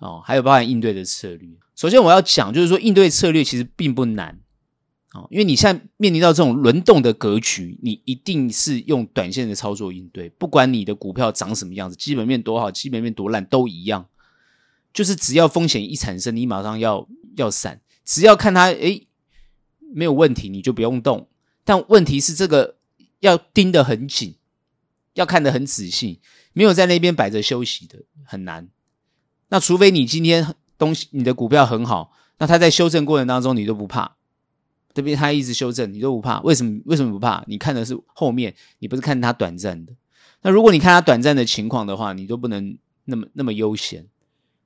[0.00, 1.48] 哦，还有包含应对的策略。
[1.74, 4.38] 首先我要讲，就是说应对策略其实并不难
[5.16, 14.06] 哦，因为你现在面临到这种轮动的格局，你一定是用短线的操作应对，不管你的股票长什么样子，基本面多好，基本面多烂都一样，
[14.92, 19.06] 就是只要风险一产生，你马上要要闪，只要看它诶
[19.94, 21.28] 没有问题，你就不用动。
[21.64, 22.76] 但问题是这个
[23.20, 24.36] 要盯得很紧。
[25.14, 26.20] 要看得很仔细，
[26.52, 28.68] 没有在那边摆着休息的很难。
[29.48, 34.16] 那除非你今天东西你的股票很好，那它在修正过程当中你都不怕，
[34.96, 35.14] 对不对？
[35.14, 36.80] 它一直修正你都不怕，为什么？
[36.86, 37.44] 为什么不怕？
[37.46, 39.92] 你看的是后面，你不是看它短暂的。
[40.40, 44.06] 那如果你看它短暂的情况的话，你都不能那么那么悠闲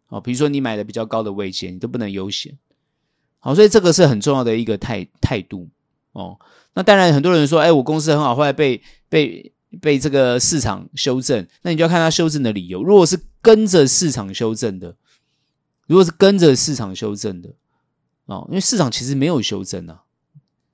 [0.09, 0.21] 哦。
[0.21, 2.57] 比如说你买的比较高的位阶，你都不能悠闲。
[3.41, 5.69] 好，所以这个是很重要的一个态态度
[6.13, 6.39] 哦。
[6.75, 9.53] 那当然，很多人说，哎，我公司很好，后来被被。
[9.81, 12.83] 被这个市场修正，那你就要看它修正的理由。
[12.83, 14.97] 如果是跟着市场修正的，
[15.87, 17.51] 如果是跟着市场修正的，
[18.27, 20.03] 哦，因为市场其实没有修正啊。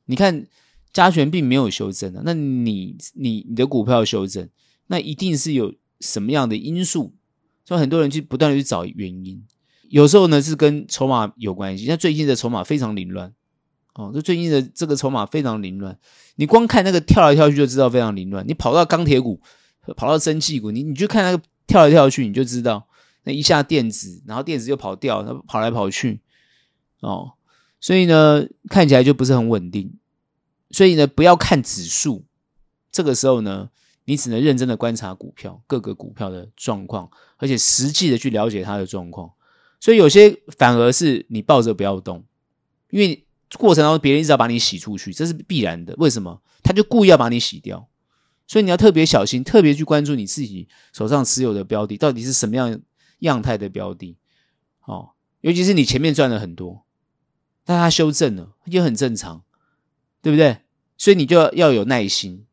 [0.06, 0.46] 你看
[0.92, 4.48] 加权并没有修正啊，那你你你的股票修正，
[4.86, 7.14] 那一定是有什么样的因素？
[7.64, 9.44] 所以很多人去不断的去找原因，
[9.88, 11.84] 有时候呢是跟筹码有关系。
[11.84, 13.34] 像最近的筹码非常凌乱。
[13.94, 15.98] 哦，这最近的这个筹码非常凌乱，
[16.34, 18.46] 你光看那个跳来跳去就知道非常凌乱。
[18.46, 19.40] 你跑到钢铁股，
[19.96, 22.86] 跑到生技股，你你就看那个跳来跳去，你就知道
[23.24, 26.20] 那一下电子，然后电子又跑掉，它跑来跑去，
[27.00, 27.32] 哦，
[27.80, 29.98] 所以呢，看起来就不是很稳定。
[30.70, 32.24] 所以呢，不要看指数，
[32.90, 33.70] 这个时候呢，
[34.04, 39.32] 你只能认真的观察股票，各个股票的状况，而且实际的去了解它的状况。
[39.80, 42.24] 所以有些反而是你抱着不要动，
[42.90, 43.22] 因为。
[43.56, 45.94] 过程当中，别人一直要把你洗出去，这是必然的。
[45.98, 46.42] 为什么？
[46.64, 47.88] 他就故意要把你洗掉，
[48.48, 52.80] 所以你要特别小心，特别去关注你自己手上持有的标的到底是什么样
[53.20, 54.18] 样态的标的。
[54.84, 55.10] 哦，
[55.42, 56.84] 尤其是你前面赚了很多，
[57.66, 59.42] 但它修正了，也很正常，
[60.22, 60.58] 对不对？
[60.96, 62.46] 所以你就要要有耐心，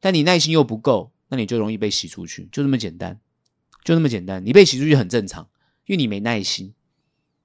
[0.00, 3.18] 但你耐心又不够，那你就容易被洗出去，就这么简单，
[3.84, 4.44] 就那么简单。
[4.44, 5.48] 你被洗出去很正常，
[5.86, 6.74] 因为你没耐心。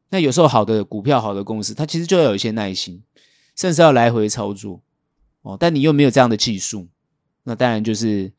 [0.09, 3.01] 那有时候好的股票、好的公司，它其实就要有一些耐心，
[3.55, 4.81] 甚至要来回操作
[5.43, 5.55] 哦。
[5.57, 6.89] 但你又没有这样的技术，
[7.43, 8.33] 那当然就是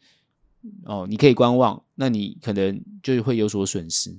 [0.85, 4.15] 哦，你可以观望，那你可能就会有所损失。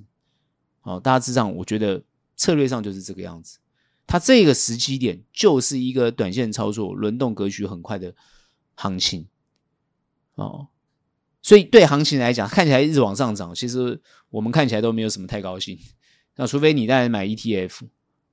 [0.82, 2.02] 哦，大致上我觉得
[2.34, 3.58] 策略上就是这个样子。
[4.06, 8.14] 它这个时机点就是一个短线操作、轮动格局很快的
[8.74, 9.26] 行情
[10.34, 10.68] 哦。
[11.42, 14.00] 所以对行情来讲，看起来一直往上涨，其实
[14.30, 15.78] 我们看起来都没有什么太高兴。
[16.36, 17.80] 那除非你在买 ETF，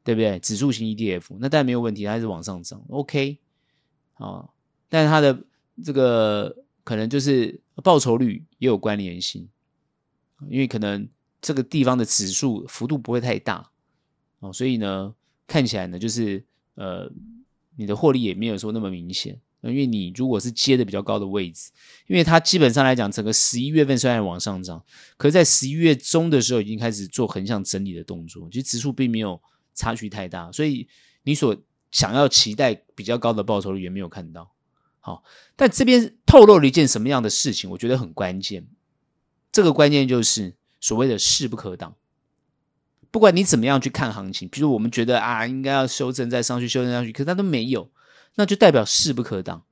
[0.04, 0.40] 对不对？
[0.40, 3.38] 指数型 ETF，那当然没有问题，它还是往上涨，OK，
[4.14, 4.50] 啊，
[4.88, 5.44] 但是它的
[5.84, 9.48] 这个可能就是报酬率也有关联性，
[10.50, 11.08] 因为可能
[11.42, 13.70] 这个地方的指数幅度不会太大，
[14.40, 15.14] 哦，所以呢，
[15.52, 16.42] 看起来呢，就是
[16.76, 17.12] 呃，
[17.76, 19.38] 你的获利也没有说那么明显。
[19.64, 21.70] 因为你如果是接的比较高的位置，
[22.08, 24.84] 因为它基本上来讲，整个十一月份虽然往上涨，
[25.18, 29.40] 可是在十一月中的时候已经开始做横向整理的动作，其实指数并没有
[29.76, 30.88] 差距太大，所以
[31.24, 31.56] 你所
[31.92, 34.52] 想要期待比较高的报酬率也没有看到。
[35.00, 35.24] 好，
[35.56, 37.70] 但这边透露了一件什么样的事情？
[37.70, 38.66] 我觉得很关键。
[39.52, 41.96] 这个关键就是所谓的势不可挡。
[43.12, 47.92] 不管你怎么样去看行情，比如我们觉得啊，应该要修正再上去，修正上去，可是它都没有。
[48.36, 49.66] 那就代表势不可挡，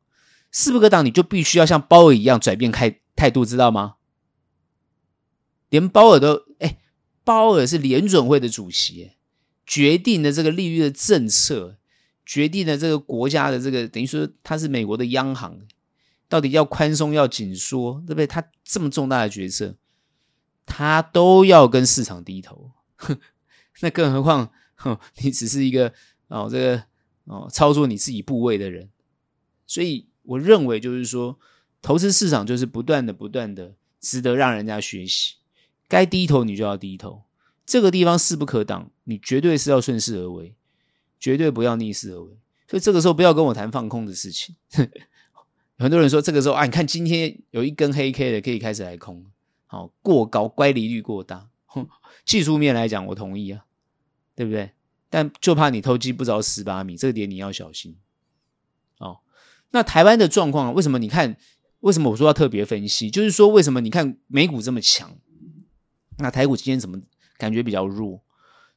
[0.52, 3.96] 势不可挡，你就必须要像鲍尔一样转变开态度，知道吗？
[5.70, 6.78] 连鲍尔都哎，
[7.24, 9.12] 鲍尔是联准会的主席，
[9.66, 11.78] 决定了这个利率的政策，
[12.26, 15.62] 决定了这个国家的这个等于说他是美国的央行，
[16.28, 18.28] 到底要宽松要紧缩，对不对？
[18.28, 19.76] 他这么重大的决策，
[20.66, 23.20] 他都要跟市场低头，哼
[23.82, 25.92] 那更何况，哼，你只是一个
[26.28, 26.84] 哦这个。
[27.26, 28.90] 哦，操作你自己部位的人，
[29.68, 31.38] 所以我认为就是说，
[31.80, 35.36] 投资市场就是不断的、不断的，值得让人家学习。
[35.88, 37.26] 该低头你就要低头，
[37.68, 40.56] 这个地方势不可挡，你绝对是要顺势而为，
[41.20, 42.36] 绝对不要逆势而为。
[42.68, 44.56] 所以这个时候不要跟我谈放空的事情。
[45.78, 49.24] 很多人说这个时候啊，你看今天有一根黑 K 的，可以开始来空。
[49.68, 51.49] 好，过高，乖离率过大。
[52.26, 53.66] 技术面来讲，我同意啊，
[54.36, 54.72] 对不对？
[55.10, 57.98] 但就怕你偷鸡不着蚀把米，这个点你要小心。
[59.00, 59.20] 哦，
[59.72, 61.38] 那台湾的状况，为什么你看？
[61.80, 63.10] 为什么我说要特别分析？
[63.10, 65.18] 就是说，为什么你看美股这么强，
[66.18, 67.00] 那台股今天怎么
[67.38, 68.22] 感觉比较弱？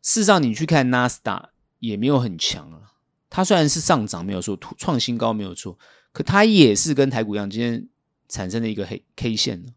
[0.01, 2.93] 事实上，你去看纳斯达也没有很强啊。
[3.29, 5.77] 它虽然是上涨，没有错，创新高没有错，
[6.13, 7.89] 可它也是跟台股一样，今天
[8.29, 9.75] 产生了一个黑 K 线。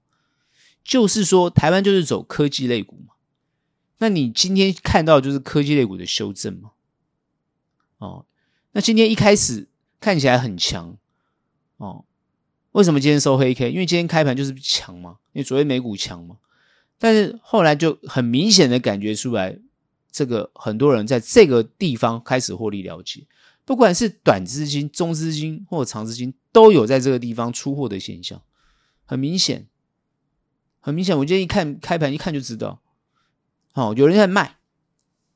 [0.83, 3.14] 就是说，台湾就是走科技类股嘛。
[3.99, 6.71] 那你今天看到就是科技类股的修正吗？
[7.97, 8.25] 哦，
[8.73, 9.67] 那今天一开始
[9.99, 10.97] 看起来很强
[11.77, 12.03] 哦，
[12.73, 13.71] 为什么今天收黑 K？
[13.71, 16.37] 因为今天开盘就是强嘛，因为昨天美股强嘛。
[16.97, 19.57] 但是后来就很明显的感觉出来，
[20.11, 23.25] 这个很多人在这个地方开始获利了结，
[23.63, 28.41] 不管是短资金、中资金或长资金，都有在这个地方出货的现象，
[29.05, 29.67] 很明显，
[30.79, 31.17] 很明显。
[31.17, 32.81] 我今天一看开盘一看就知道。
[33.76, 34.57] 哦，有人在卖，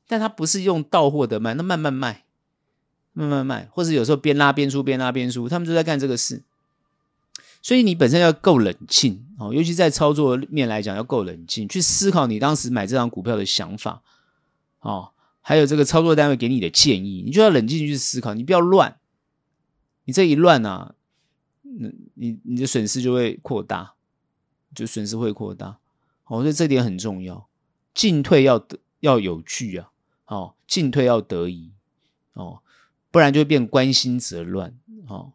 [0.08, 2.24] 但他不是用到货的卖，那慢慢卖，
[3.12, 6.42] 慢慢卖，或者有时候边拉边出，边拉边出，他们就在干这个事。
[7.62, 14.02] 所以你本身要够冷静哦，尤其在操作面来讲要够冷静，去思考你当时买这张股票的想法
[14.80, 15.10] 哦，
[15.42, 18.96] 还有这个操作单位给你的建议，你就要冷静去思考，你不要乱。
[20.04, 20.94] 你这一乱啊，
[21.60, 23.92] 你你你的损失就会扩大，
[24.74, 25.76] 就损失会扩大。
[26.24, 27.49] 哦，所以这点很重要。
[28.00, 29.90] 进退要得要有据啊，
[30.24, 31.70] 哦，进退要得宜
[32.32, 32.60] 哦，
[33.10, 34.74] 不然就会变关心则乱
[35.06, 35.34] 哦。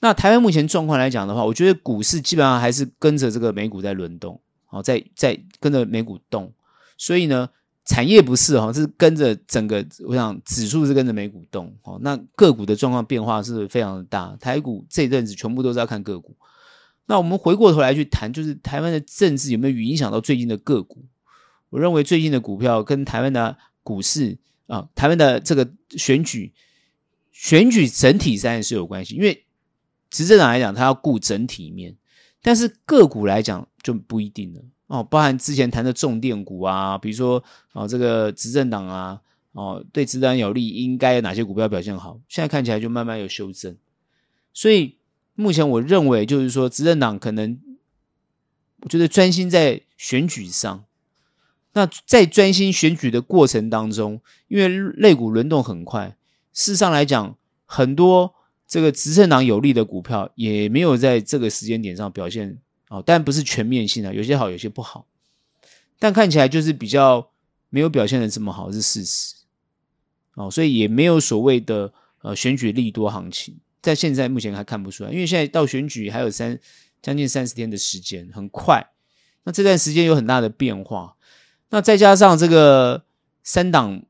[0.00, 4.40] 那台湾目前状况来讲的话，我觉得股市基本上还是跟着这个美股在轮动，
[4.70, 6.50] 哦，在在跟着美股动，
[6.96, 7.50] 所以呢，
[7.84, 16.34] 产业不是哈，是跟着整个，我想指数是跟着美股动，哦，那个股的状况变化是非常的大，台股这一阵子全部都是要看个股。
[17.04, 21.04] 那我们回过头来去谈，就是台湾的政治有没有影响到最近的个股？
[21.72, 26.52] 我认为最近的股票跟台湾的股市啊，台湾的这个选举，
[27.30, 29.46] 选举整体上是有关系，因为
[30.10, 31.96] 执政党来讲，他要顾整体面，
[32.42, 35.02] 但是个股来讲就不一定了哦。
[35.02, 37.42] 包含之前谈的重电股啊，比如说
[37.72, 42.20] 哦，这个执政党啊，哦，对执政党有利，应该有哪些股票表现好？
[42.28, 43.74] 现在看起来就慢慢有修正，
[44.52, 44.98] 所以
[45.34, 47.58] 目前我认为就是说，执政党可能
[48.82, 50.84] 我觉得专心在选举上。
[51.74, 56.16] 那在专心选举的过程当中，因为类股轮动很快，
[56.52, 58.34] 事实上来讲，很多
[58.66, 62.58] 这个执政党有利的股票也没有在这个时间点上表现
[62.88, 65.06] 哦，但不是全面性的，有些好，有些不好，
[65.98, 67.30] 但看起来就是比较
[67.70, 69.34] 没有表现的这么好，是事实。
[70.34, 71.92] 哦，所以也没有所谓的
[72.22, 76.58] 呃选举利多行情，在现在目前还看不出来，因为现在到选举还有三
[77.00, 78.86] 将近三十天的时间，很快，
[79.44, 81.16] 那这段时间有很大的变化。
[81.74, 83.02] 那再加上这个
[83.42, 84.02] 三党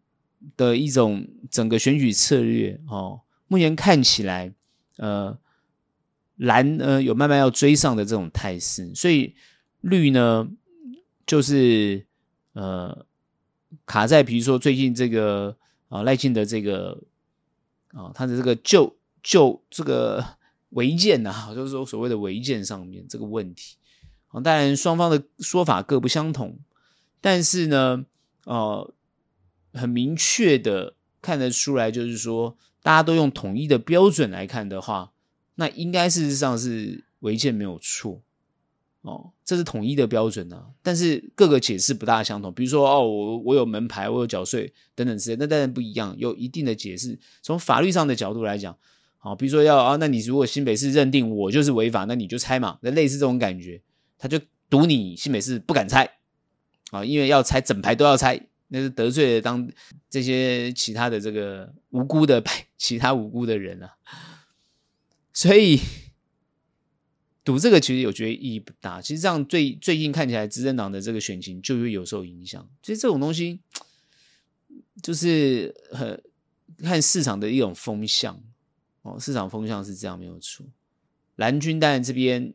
[0.56, 4.52] 的一种整个选举策略哦，目前看起来，
[4.96, 5.38] 呃，
[6.34, 9.36] 蓝呢有慢慢要追上的这种态势，所以
[9.80, 10.48] 绿呢
[11.24, 12.04] 就是
[12.54, 13.06] 呃
[13.86, 15.56] 卡在比如说最近这个
[15.88, 17.00] 啊赖清德这个
[17.92, 20.24] 啊他的这个旧旧这个
[20.70, 23.76] 违建呐，就是说所谓的违建上面这个问题
[24.30, 26.58] 啊，当然双方的说法各不相同。
[27.22, 28.04] 但是呢，
[28.44, 28.92] 呃，
[29.72, 35.12] 很明确的看得出来，就是说大家都用统一的标准来看的话，
[35.54, 38.20] 那应该事实上是违建没有错
[39.02, 40.66] 哦，这是统一的标准啊。
[40.82, 47.18] 但是各个解释不大相同，比如说哦，我我有门牌，我有缴税等等之类，那当然不一样，有一定的解释。
[47.40, 48.76] 从法律上的角度来讲，
[49.18, 53.80] 好，比如说要啊，那你如果新北市认定我就是违法，那你就拆嘛，那类似这种感觉，
[54.18, 56.18] 他就赌你新北市不敢拆
[56.92, 58.40] 啊，因为要拆整排都要拆。
[58.74, 59.70] 那是得罪了当
[60.08, 62.42] 这些其他的这个无辜的
[62.78, 63.98] 其他无辜的人啊，
[65.34, 65.78] 所以
[67.44, 69.02] 赌这个其实有觉得意义不大。
[69.02, 72.66] 其实这样最最近看起来执政党的这个选情就会有受影响。
[72.82, 73.60] 其实这种东西
[75.02, 76.22] 就是很
[76.78, 78.42] 看市场的一种风向
[79.02, 80.64] 哦，市场风向是这样没有错。
[81.36, 82.54] 蓝军当然这边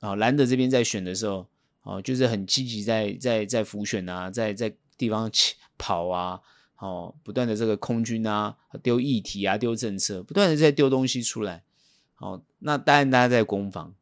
[0.00, 1.46] 啊，蓝的这边在选的时候
[1.88, 4.72] 哦，就是很积极在在在浮选啊，在在。
[4.98, 5.30] 地方
[5.78, 6.40] 跑啊，
[6.80, 11.62] 哦，不断的这个空军啊，丢议题啊，丢政策，不断的在丢东西出来。
[12.16, 13.94] 哦，那当然大家在攻防。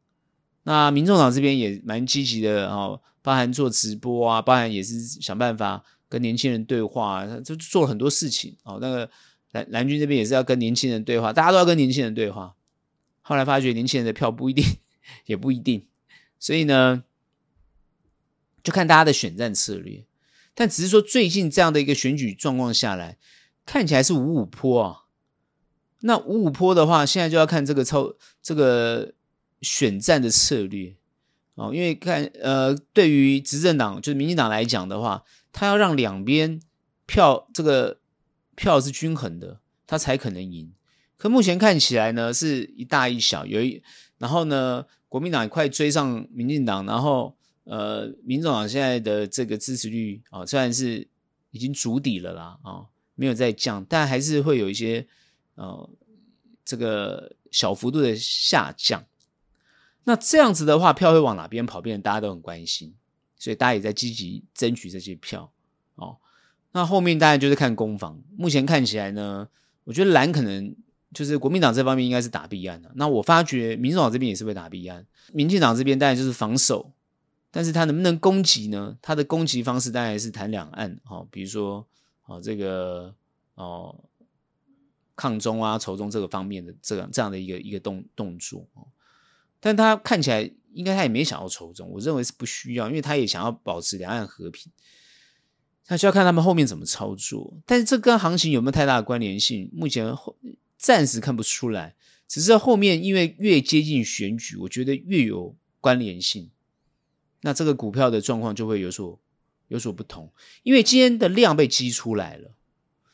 [0.63, 8.57] 那民众党这边也蛮积极的，哦，包含做直播啊，包含也是想办法跟年轻人对话，就做了很多事情。
[8.63, 9.07] 哦，那个
[9.51, 12.55] 蓝蓝军这边也是要跟年轻人对话，大家都要跟年轻人对话。
[13.21, 14.65] 后来发觉年轻人的票不一定，
[15.27, 15.85] 也不一定，
[16.39, 17.03] 所以呢，
[18.67, 20.03] 就看大家的选战策略。
[20.53, 23.17] 但只是说，最近这样的一个选举状况下来，
[23.65, 25.03] 看起来是五五坡啊。
[26.01, 29.13] 那五五坡的话，现在就要看这个超这个
[29.61, 30.97] 选战的策略
[31.55, 31.71] 哦。
[31.73, 36.59] 因为看呃，对于执政党就是民进党来讲的话，他要让两边
[37.05, 37.99] 票这个
[38.55, 40.73] 票是均衡的，他才可能赢。
[41.15, 43.81] 可目前看起来呢，是一大一小，有一
[44.17, 47.37] 然后呢，国民党也快追上民进党，然后。
[47.69, 51.05] 呃，民众党现在的这个支持率啊、哦，虽然是
[51.51, 55.05] 已经筑底了啦，啊、哦，没有再降，但还是会有一些
[55.55, 55.89] 呃，
[56.63, 59.05] 这个小幅度的下降。
[60.05, 61.81] 那这样子的话，票会往哪边跑？
[61.81, 62.93] 变大家都很关心，
[63.37, 65.51] 所以大家也在积极争取这些票
[65.95, 66.17] 哦。
[66.71, 68.17] 那后面当然就是看攻防。
[68.37, 69.49] 目前看起来呢，
[69.83, 70.73] 我觉得蓝可能
[71.13, 72.89] 就是国民党这方面应该是打弊案的。
[72.95, 76.93] 那我发觉民主党这边也是会打弊案，民进党这边当然就是防守。
[77.49, 78.97] 但是他能不能攻击呢？
[79.01, 81.87] 他的攻击方式当然是谈两岸，哦，比如说，
[82.25, 83.13] 哦，这个，
[83.55, 84.03] 哦，
[85.15, 88.85] 抗中啊、仇中这个方面的这样这样的一个一个动动作，哦，
[89.59, 94.71] 但他看起来应该他也没想要仇中，我认为是不需要，因为他也想要保持两岸和平，
[95.85, 97.53] 他需要看他们后面怎么操作。
[97.65, 99.71] 但是这跟行情有没有太大的关联性？
[99.73, 100.13] 目前
[100.77, 101.95] 暂时看不出来，
[102.27, 106.51] 只是后面因为越接近选举，我觉得越有关联性。
[107.47, 109.17] 那这个股票的状况就会有所
[109.69, 110.29] 有所不同，
[110.63, 112.51] 因为今天的量被激出来了。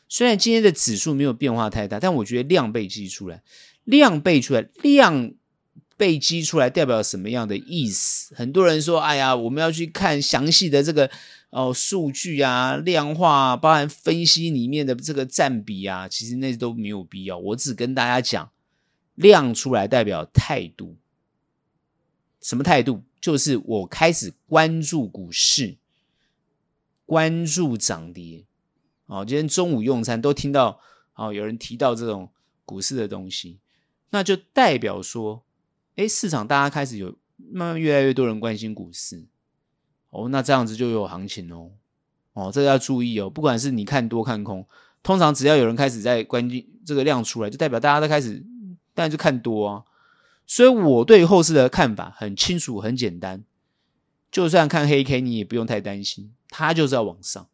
[0.10, 3.44] 虽然今天的指数没有变化太大，但我觉得量被激出来，
[3.84, 5.36] 量被出来，量
[5.96, 8.34] 被激出来代表什么样的意思？
[8.34, 11.12] 很多人说：“哎呀，我们要去看详细的这个
[11.52, 17.38] 哦数据啊，量化，包含分析里面的这个占比啊。”其实那都没有必要。
[17.38, 18.50] 我只跟大家讲，
[19.14, 20.98] 量出来代表态度，
[22.42, 23.04] 什么态度？
[23.24, 25.78] 就是我开始关注股市，
[27.06, 28.44] 关注涨跌。
[29.06, 30.82] 哦，今天中午用餐都听到，
[31.14, 32.30] 哦，有人提到这种
[32.66, 33.60] 股市的东西，
[34.10, 35.42] 那就代表说，
[35.96, 39.26] 哎，市场大家开始有慢慢越来越多人关心股市。
[40.10, 41.72] 哦，那这样子就有行情哦。
[42.34, 43.30] 哦，这个要注意哦。
[43.30, 44.68] 不管是你看多看空，
[45.02, 48.44] 通常只要有人开始在关心这个量出来，就代表大家都开始，
[48.94, 49.86] 当然就看多啊。
[50.46, 53.44] 所以我对后市的看法很清楚、很简单。
[54.32, 57.48] 就算看黑 K，你也不用太担心，它就是要往上，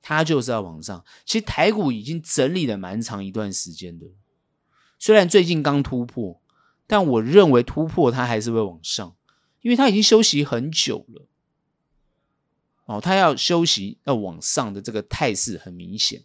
[0.00, 1.04] 它就是要往上。
[1.26, 4.06] 其实台股已经整理了蛮长一段时间的，
[4.98, 6.40] 虽然最近刚突破，
[6.86, 9.14] 但我认为突破它还是会往上，
[9.60, 11.26] 因为它已经休息很久了。
[12.86, 16.22] 哦，它要休息要往上的这个态势很明显。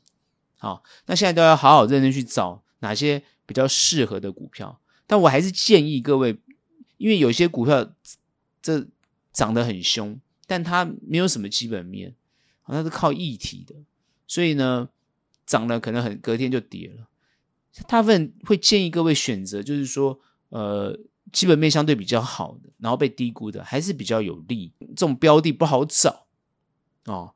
[0.58, 4.80] 好，那现在都要好好认真去找哪些比较适合的股票。
[5.08, 6.38] 但我还是建议各位，
[6.98, 7.94] 因为有些股票
[8.62, 8.86] 这
[9.32, 12.14] 涨得很凶，但它没有什么基本面，
[12.66, 13.74] 它是靠议题的，
[14.28, 14.90] 所以呢，
[15.46, 17.08] 涨了可能很隔天就跌了。
[17.88, 21.00] 大部分会建议各位选择，就是说，呃，
[21.32, 24.74] 基本面相对比较好的，然后被低估的，还是比较有利。
[24.80, 26.26] 这种标的不好找
[27.06, 27.34] 哦，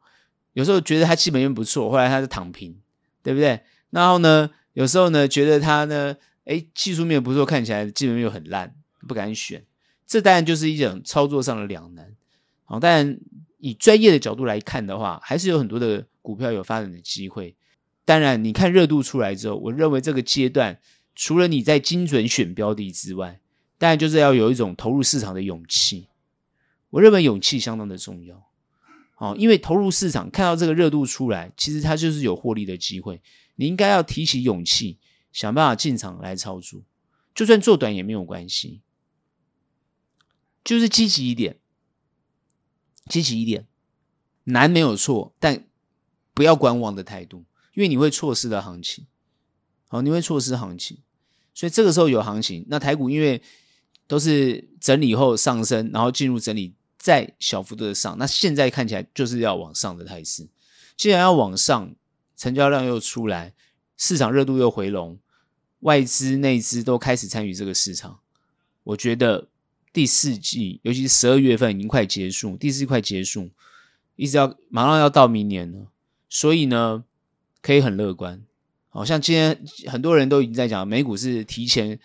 [0.52, 2.78] 有时候觉得它基本面不错，后来它是躺平，
[3.24, 3.62] 对不对？
[3.92, 6.18] 然后呢，有时候呢，觉得它呢。
[6.46, 8.76] 哎，技术面不错，看起来基本面又很烂，
[9.08, 9.64] 不敢选。
[10.08, 12.14] 这当然就是一种操作上的两难。
[12.66, 13.20] 好，当然
[13.60, 17.56] 以专业的角度来看的话，还是有很多的股票有发展的机会。
[18.04, 20.80] 当然，你看热度出来之后，我认为这个阶段
[21.16, 23.40] 除了你在精准选标的之外，
[23.78, 26.08] 当然就是要有一种投入市场的勇气。
[26.90, 28.44] 我认为勇气相当的重要。
[29.18, 33.22] 哦，因为投入市场看到这个热度出来，其实它就是有获利的机会。
[33.56, 34.98] 你应该要提起勇气，
[35.32, 36.82] 想办法进场来操作，
[37.34, 38.82] 就算做短也没有关系，
[40.64, 41.60] 就是积极一点，
[43.08, 43.68] 积极一点，
[44.46, 45.66] 难没有错，但
[46.34, 49.08] 不要观望的态度，因为你会错失了行情。
[49.88, 51.00] 好，你会错失行情，
[51.54, 53.42] 所以这个时候有行情，那台股因为
[54.08, 56.76] 都是整理后上升，然后进入整理。
[57.04, 60.48] 再小幅度的上，那现在看起来就是要往上的态势。
[60.96, 61.96] 既然要往上，
[62.38, 63.56] 成交量又出来，
[63.98, 65.18] 市场热度又回笼，
[65.82, 68.20] 外资、内资都开始参与这个市场。
[68.84, 69.48] 我觉得
[69.94, 73.52] 第四季，尤其是十二月份已经快结束，第四季快结束，
[74.16, 75.88] 一直要马上要到明年了，
[76.28, 77.04] 所以呢，
[77.62, 78.42] 可以很乐观。
[78.90, 82.00] 好像今天很多人都已经在讲，美股是提前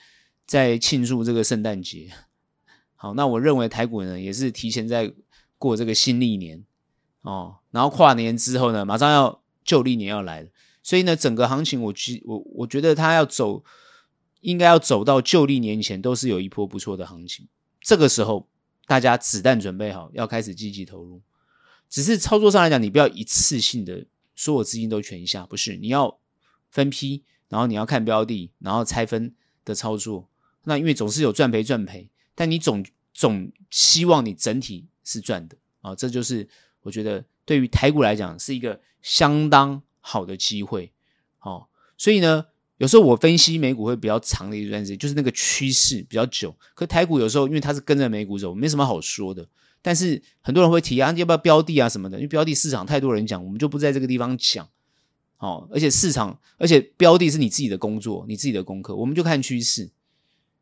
[0.47, 2.11] 在庆祝这个圣诞节。
[2.95, 5.13] 好，那我认为台股呢也是提前在
[5.59, 6.65] 过这个新历年
[7.23, 10.49] 哦，然后跨年之后呢，马上要旧历年要来了，
[10.87, 13.65] 所以呢，整个行情我觉我我觉得它要走，
[14.41, 17.49] 应该要走到旧历年前都是有一波不错的行情。
[17.81, 18.49] 这个时候
[18.87, 21.21] 大家子弹准备好，要开始积极投入。
[21.89, 24.07] 只是操作上来讲，你不要一次性的
[24.37, 26.21] 所有资金都全下，不是，你要
[26.71, 29.35] 分批，然后你要看标的，然后拆分
[29.65, 30.29] 的操作。
[30.63, 32.09] 那因为总是有赚赔赚赔。
[32.37, 36.49] 但你总总希望你整体是赚的啊，这就是
[36.83, 40.93] 我觉得对于台股来讲是一个相当好的机会，
[41.41, 41.67] 哦，
[41.99, 42.47] 所以呢，
[42.77, 46.55] 有时候我分析美股会比较长的一段时间，就是那个趋势比较久。
[46.75, 49.49] 可台股有时候因为它是跟着美股走，没什么好说的。
[49.83, 52.19] 但是很多人会提啊，要不要标的啊什么的？
[52.19, 54.69] 因为标的市场太多人讲，我们就不在这个地方讲。
[55.39, 59.91] 哦，而且市场，而且标的是你自己的工作，你自己的功课，我们就看趋势。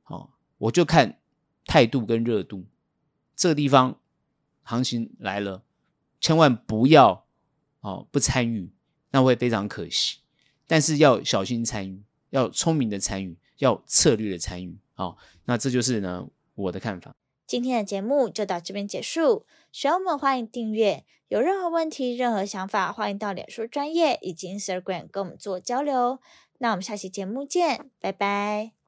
[0.06, 1.18] 哦，我就看。
[1.66, 2.66] 态度跟热度，
[3.34, 3.98] 这个地方
[4.64, 5.62] 行情来了，
[6.20, 7.24] 千万不要
[7.80, 8.70] 哦不参与，
[9.14, 10.18] 那会非常可惜。
[10.66, 14.76] 但是要小心参与，要聪明的参与，要策略的参与。
[14.94, 17.14] 好、那这就是呢我的看法。
[17.46, 26.18] 今天的节目就到这边结束，喜欢我们欢迎订阅，有任何问题、任何想法，欢迎到脸书专业以及 Instagram 跟我们做交流。
[26.58, 28.83] 那我们下期节目见，拜拜。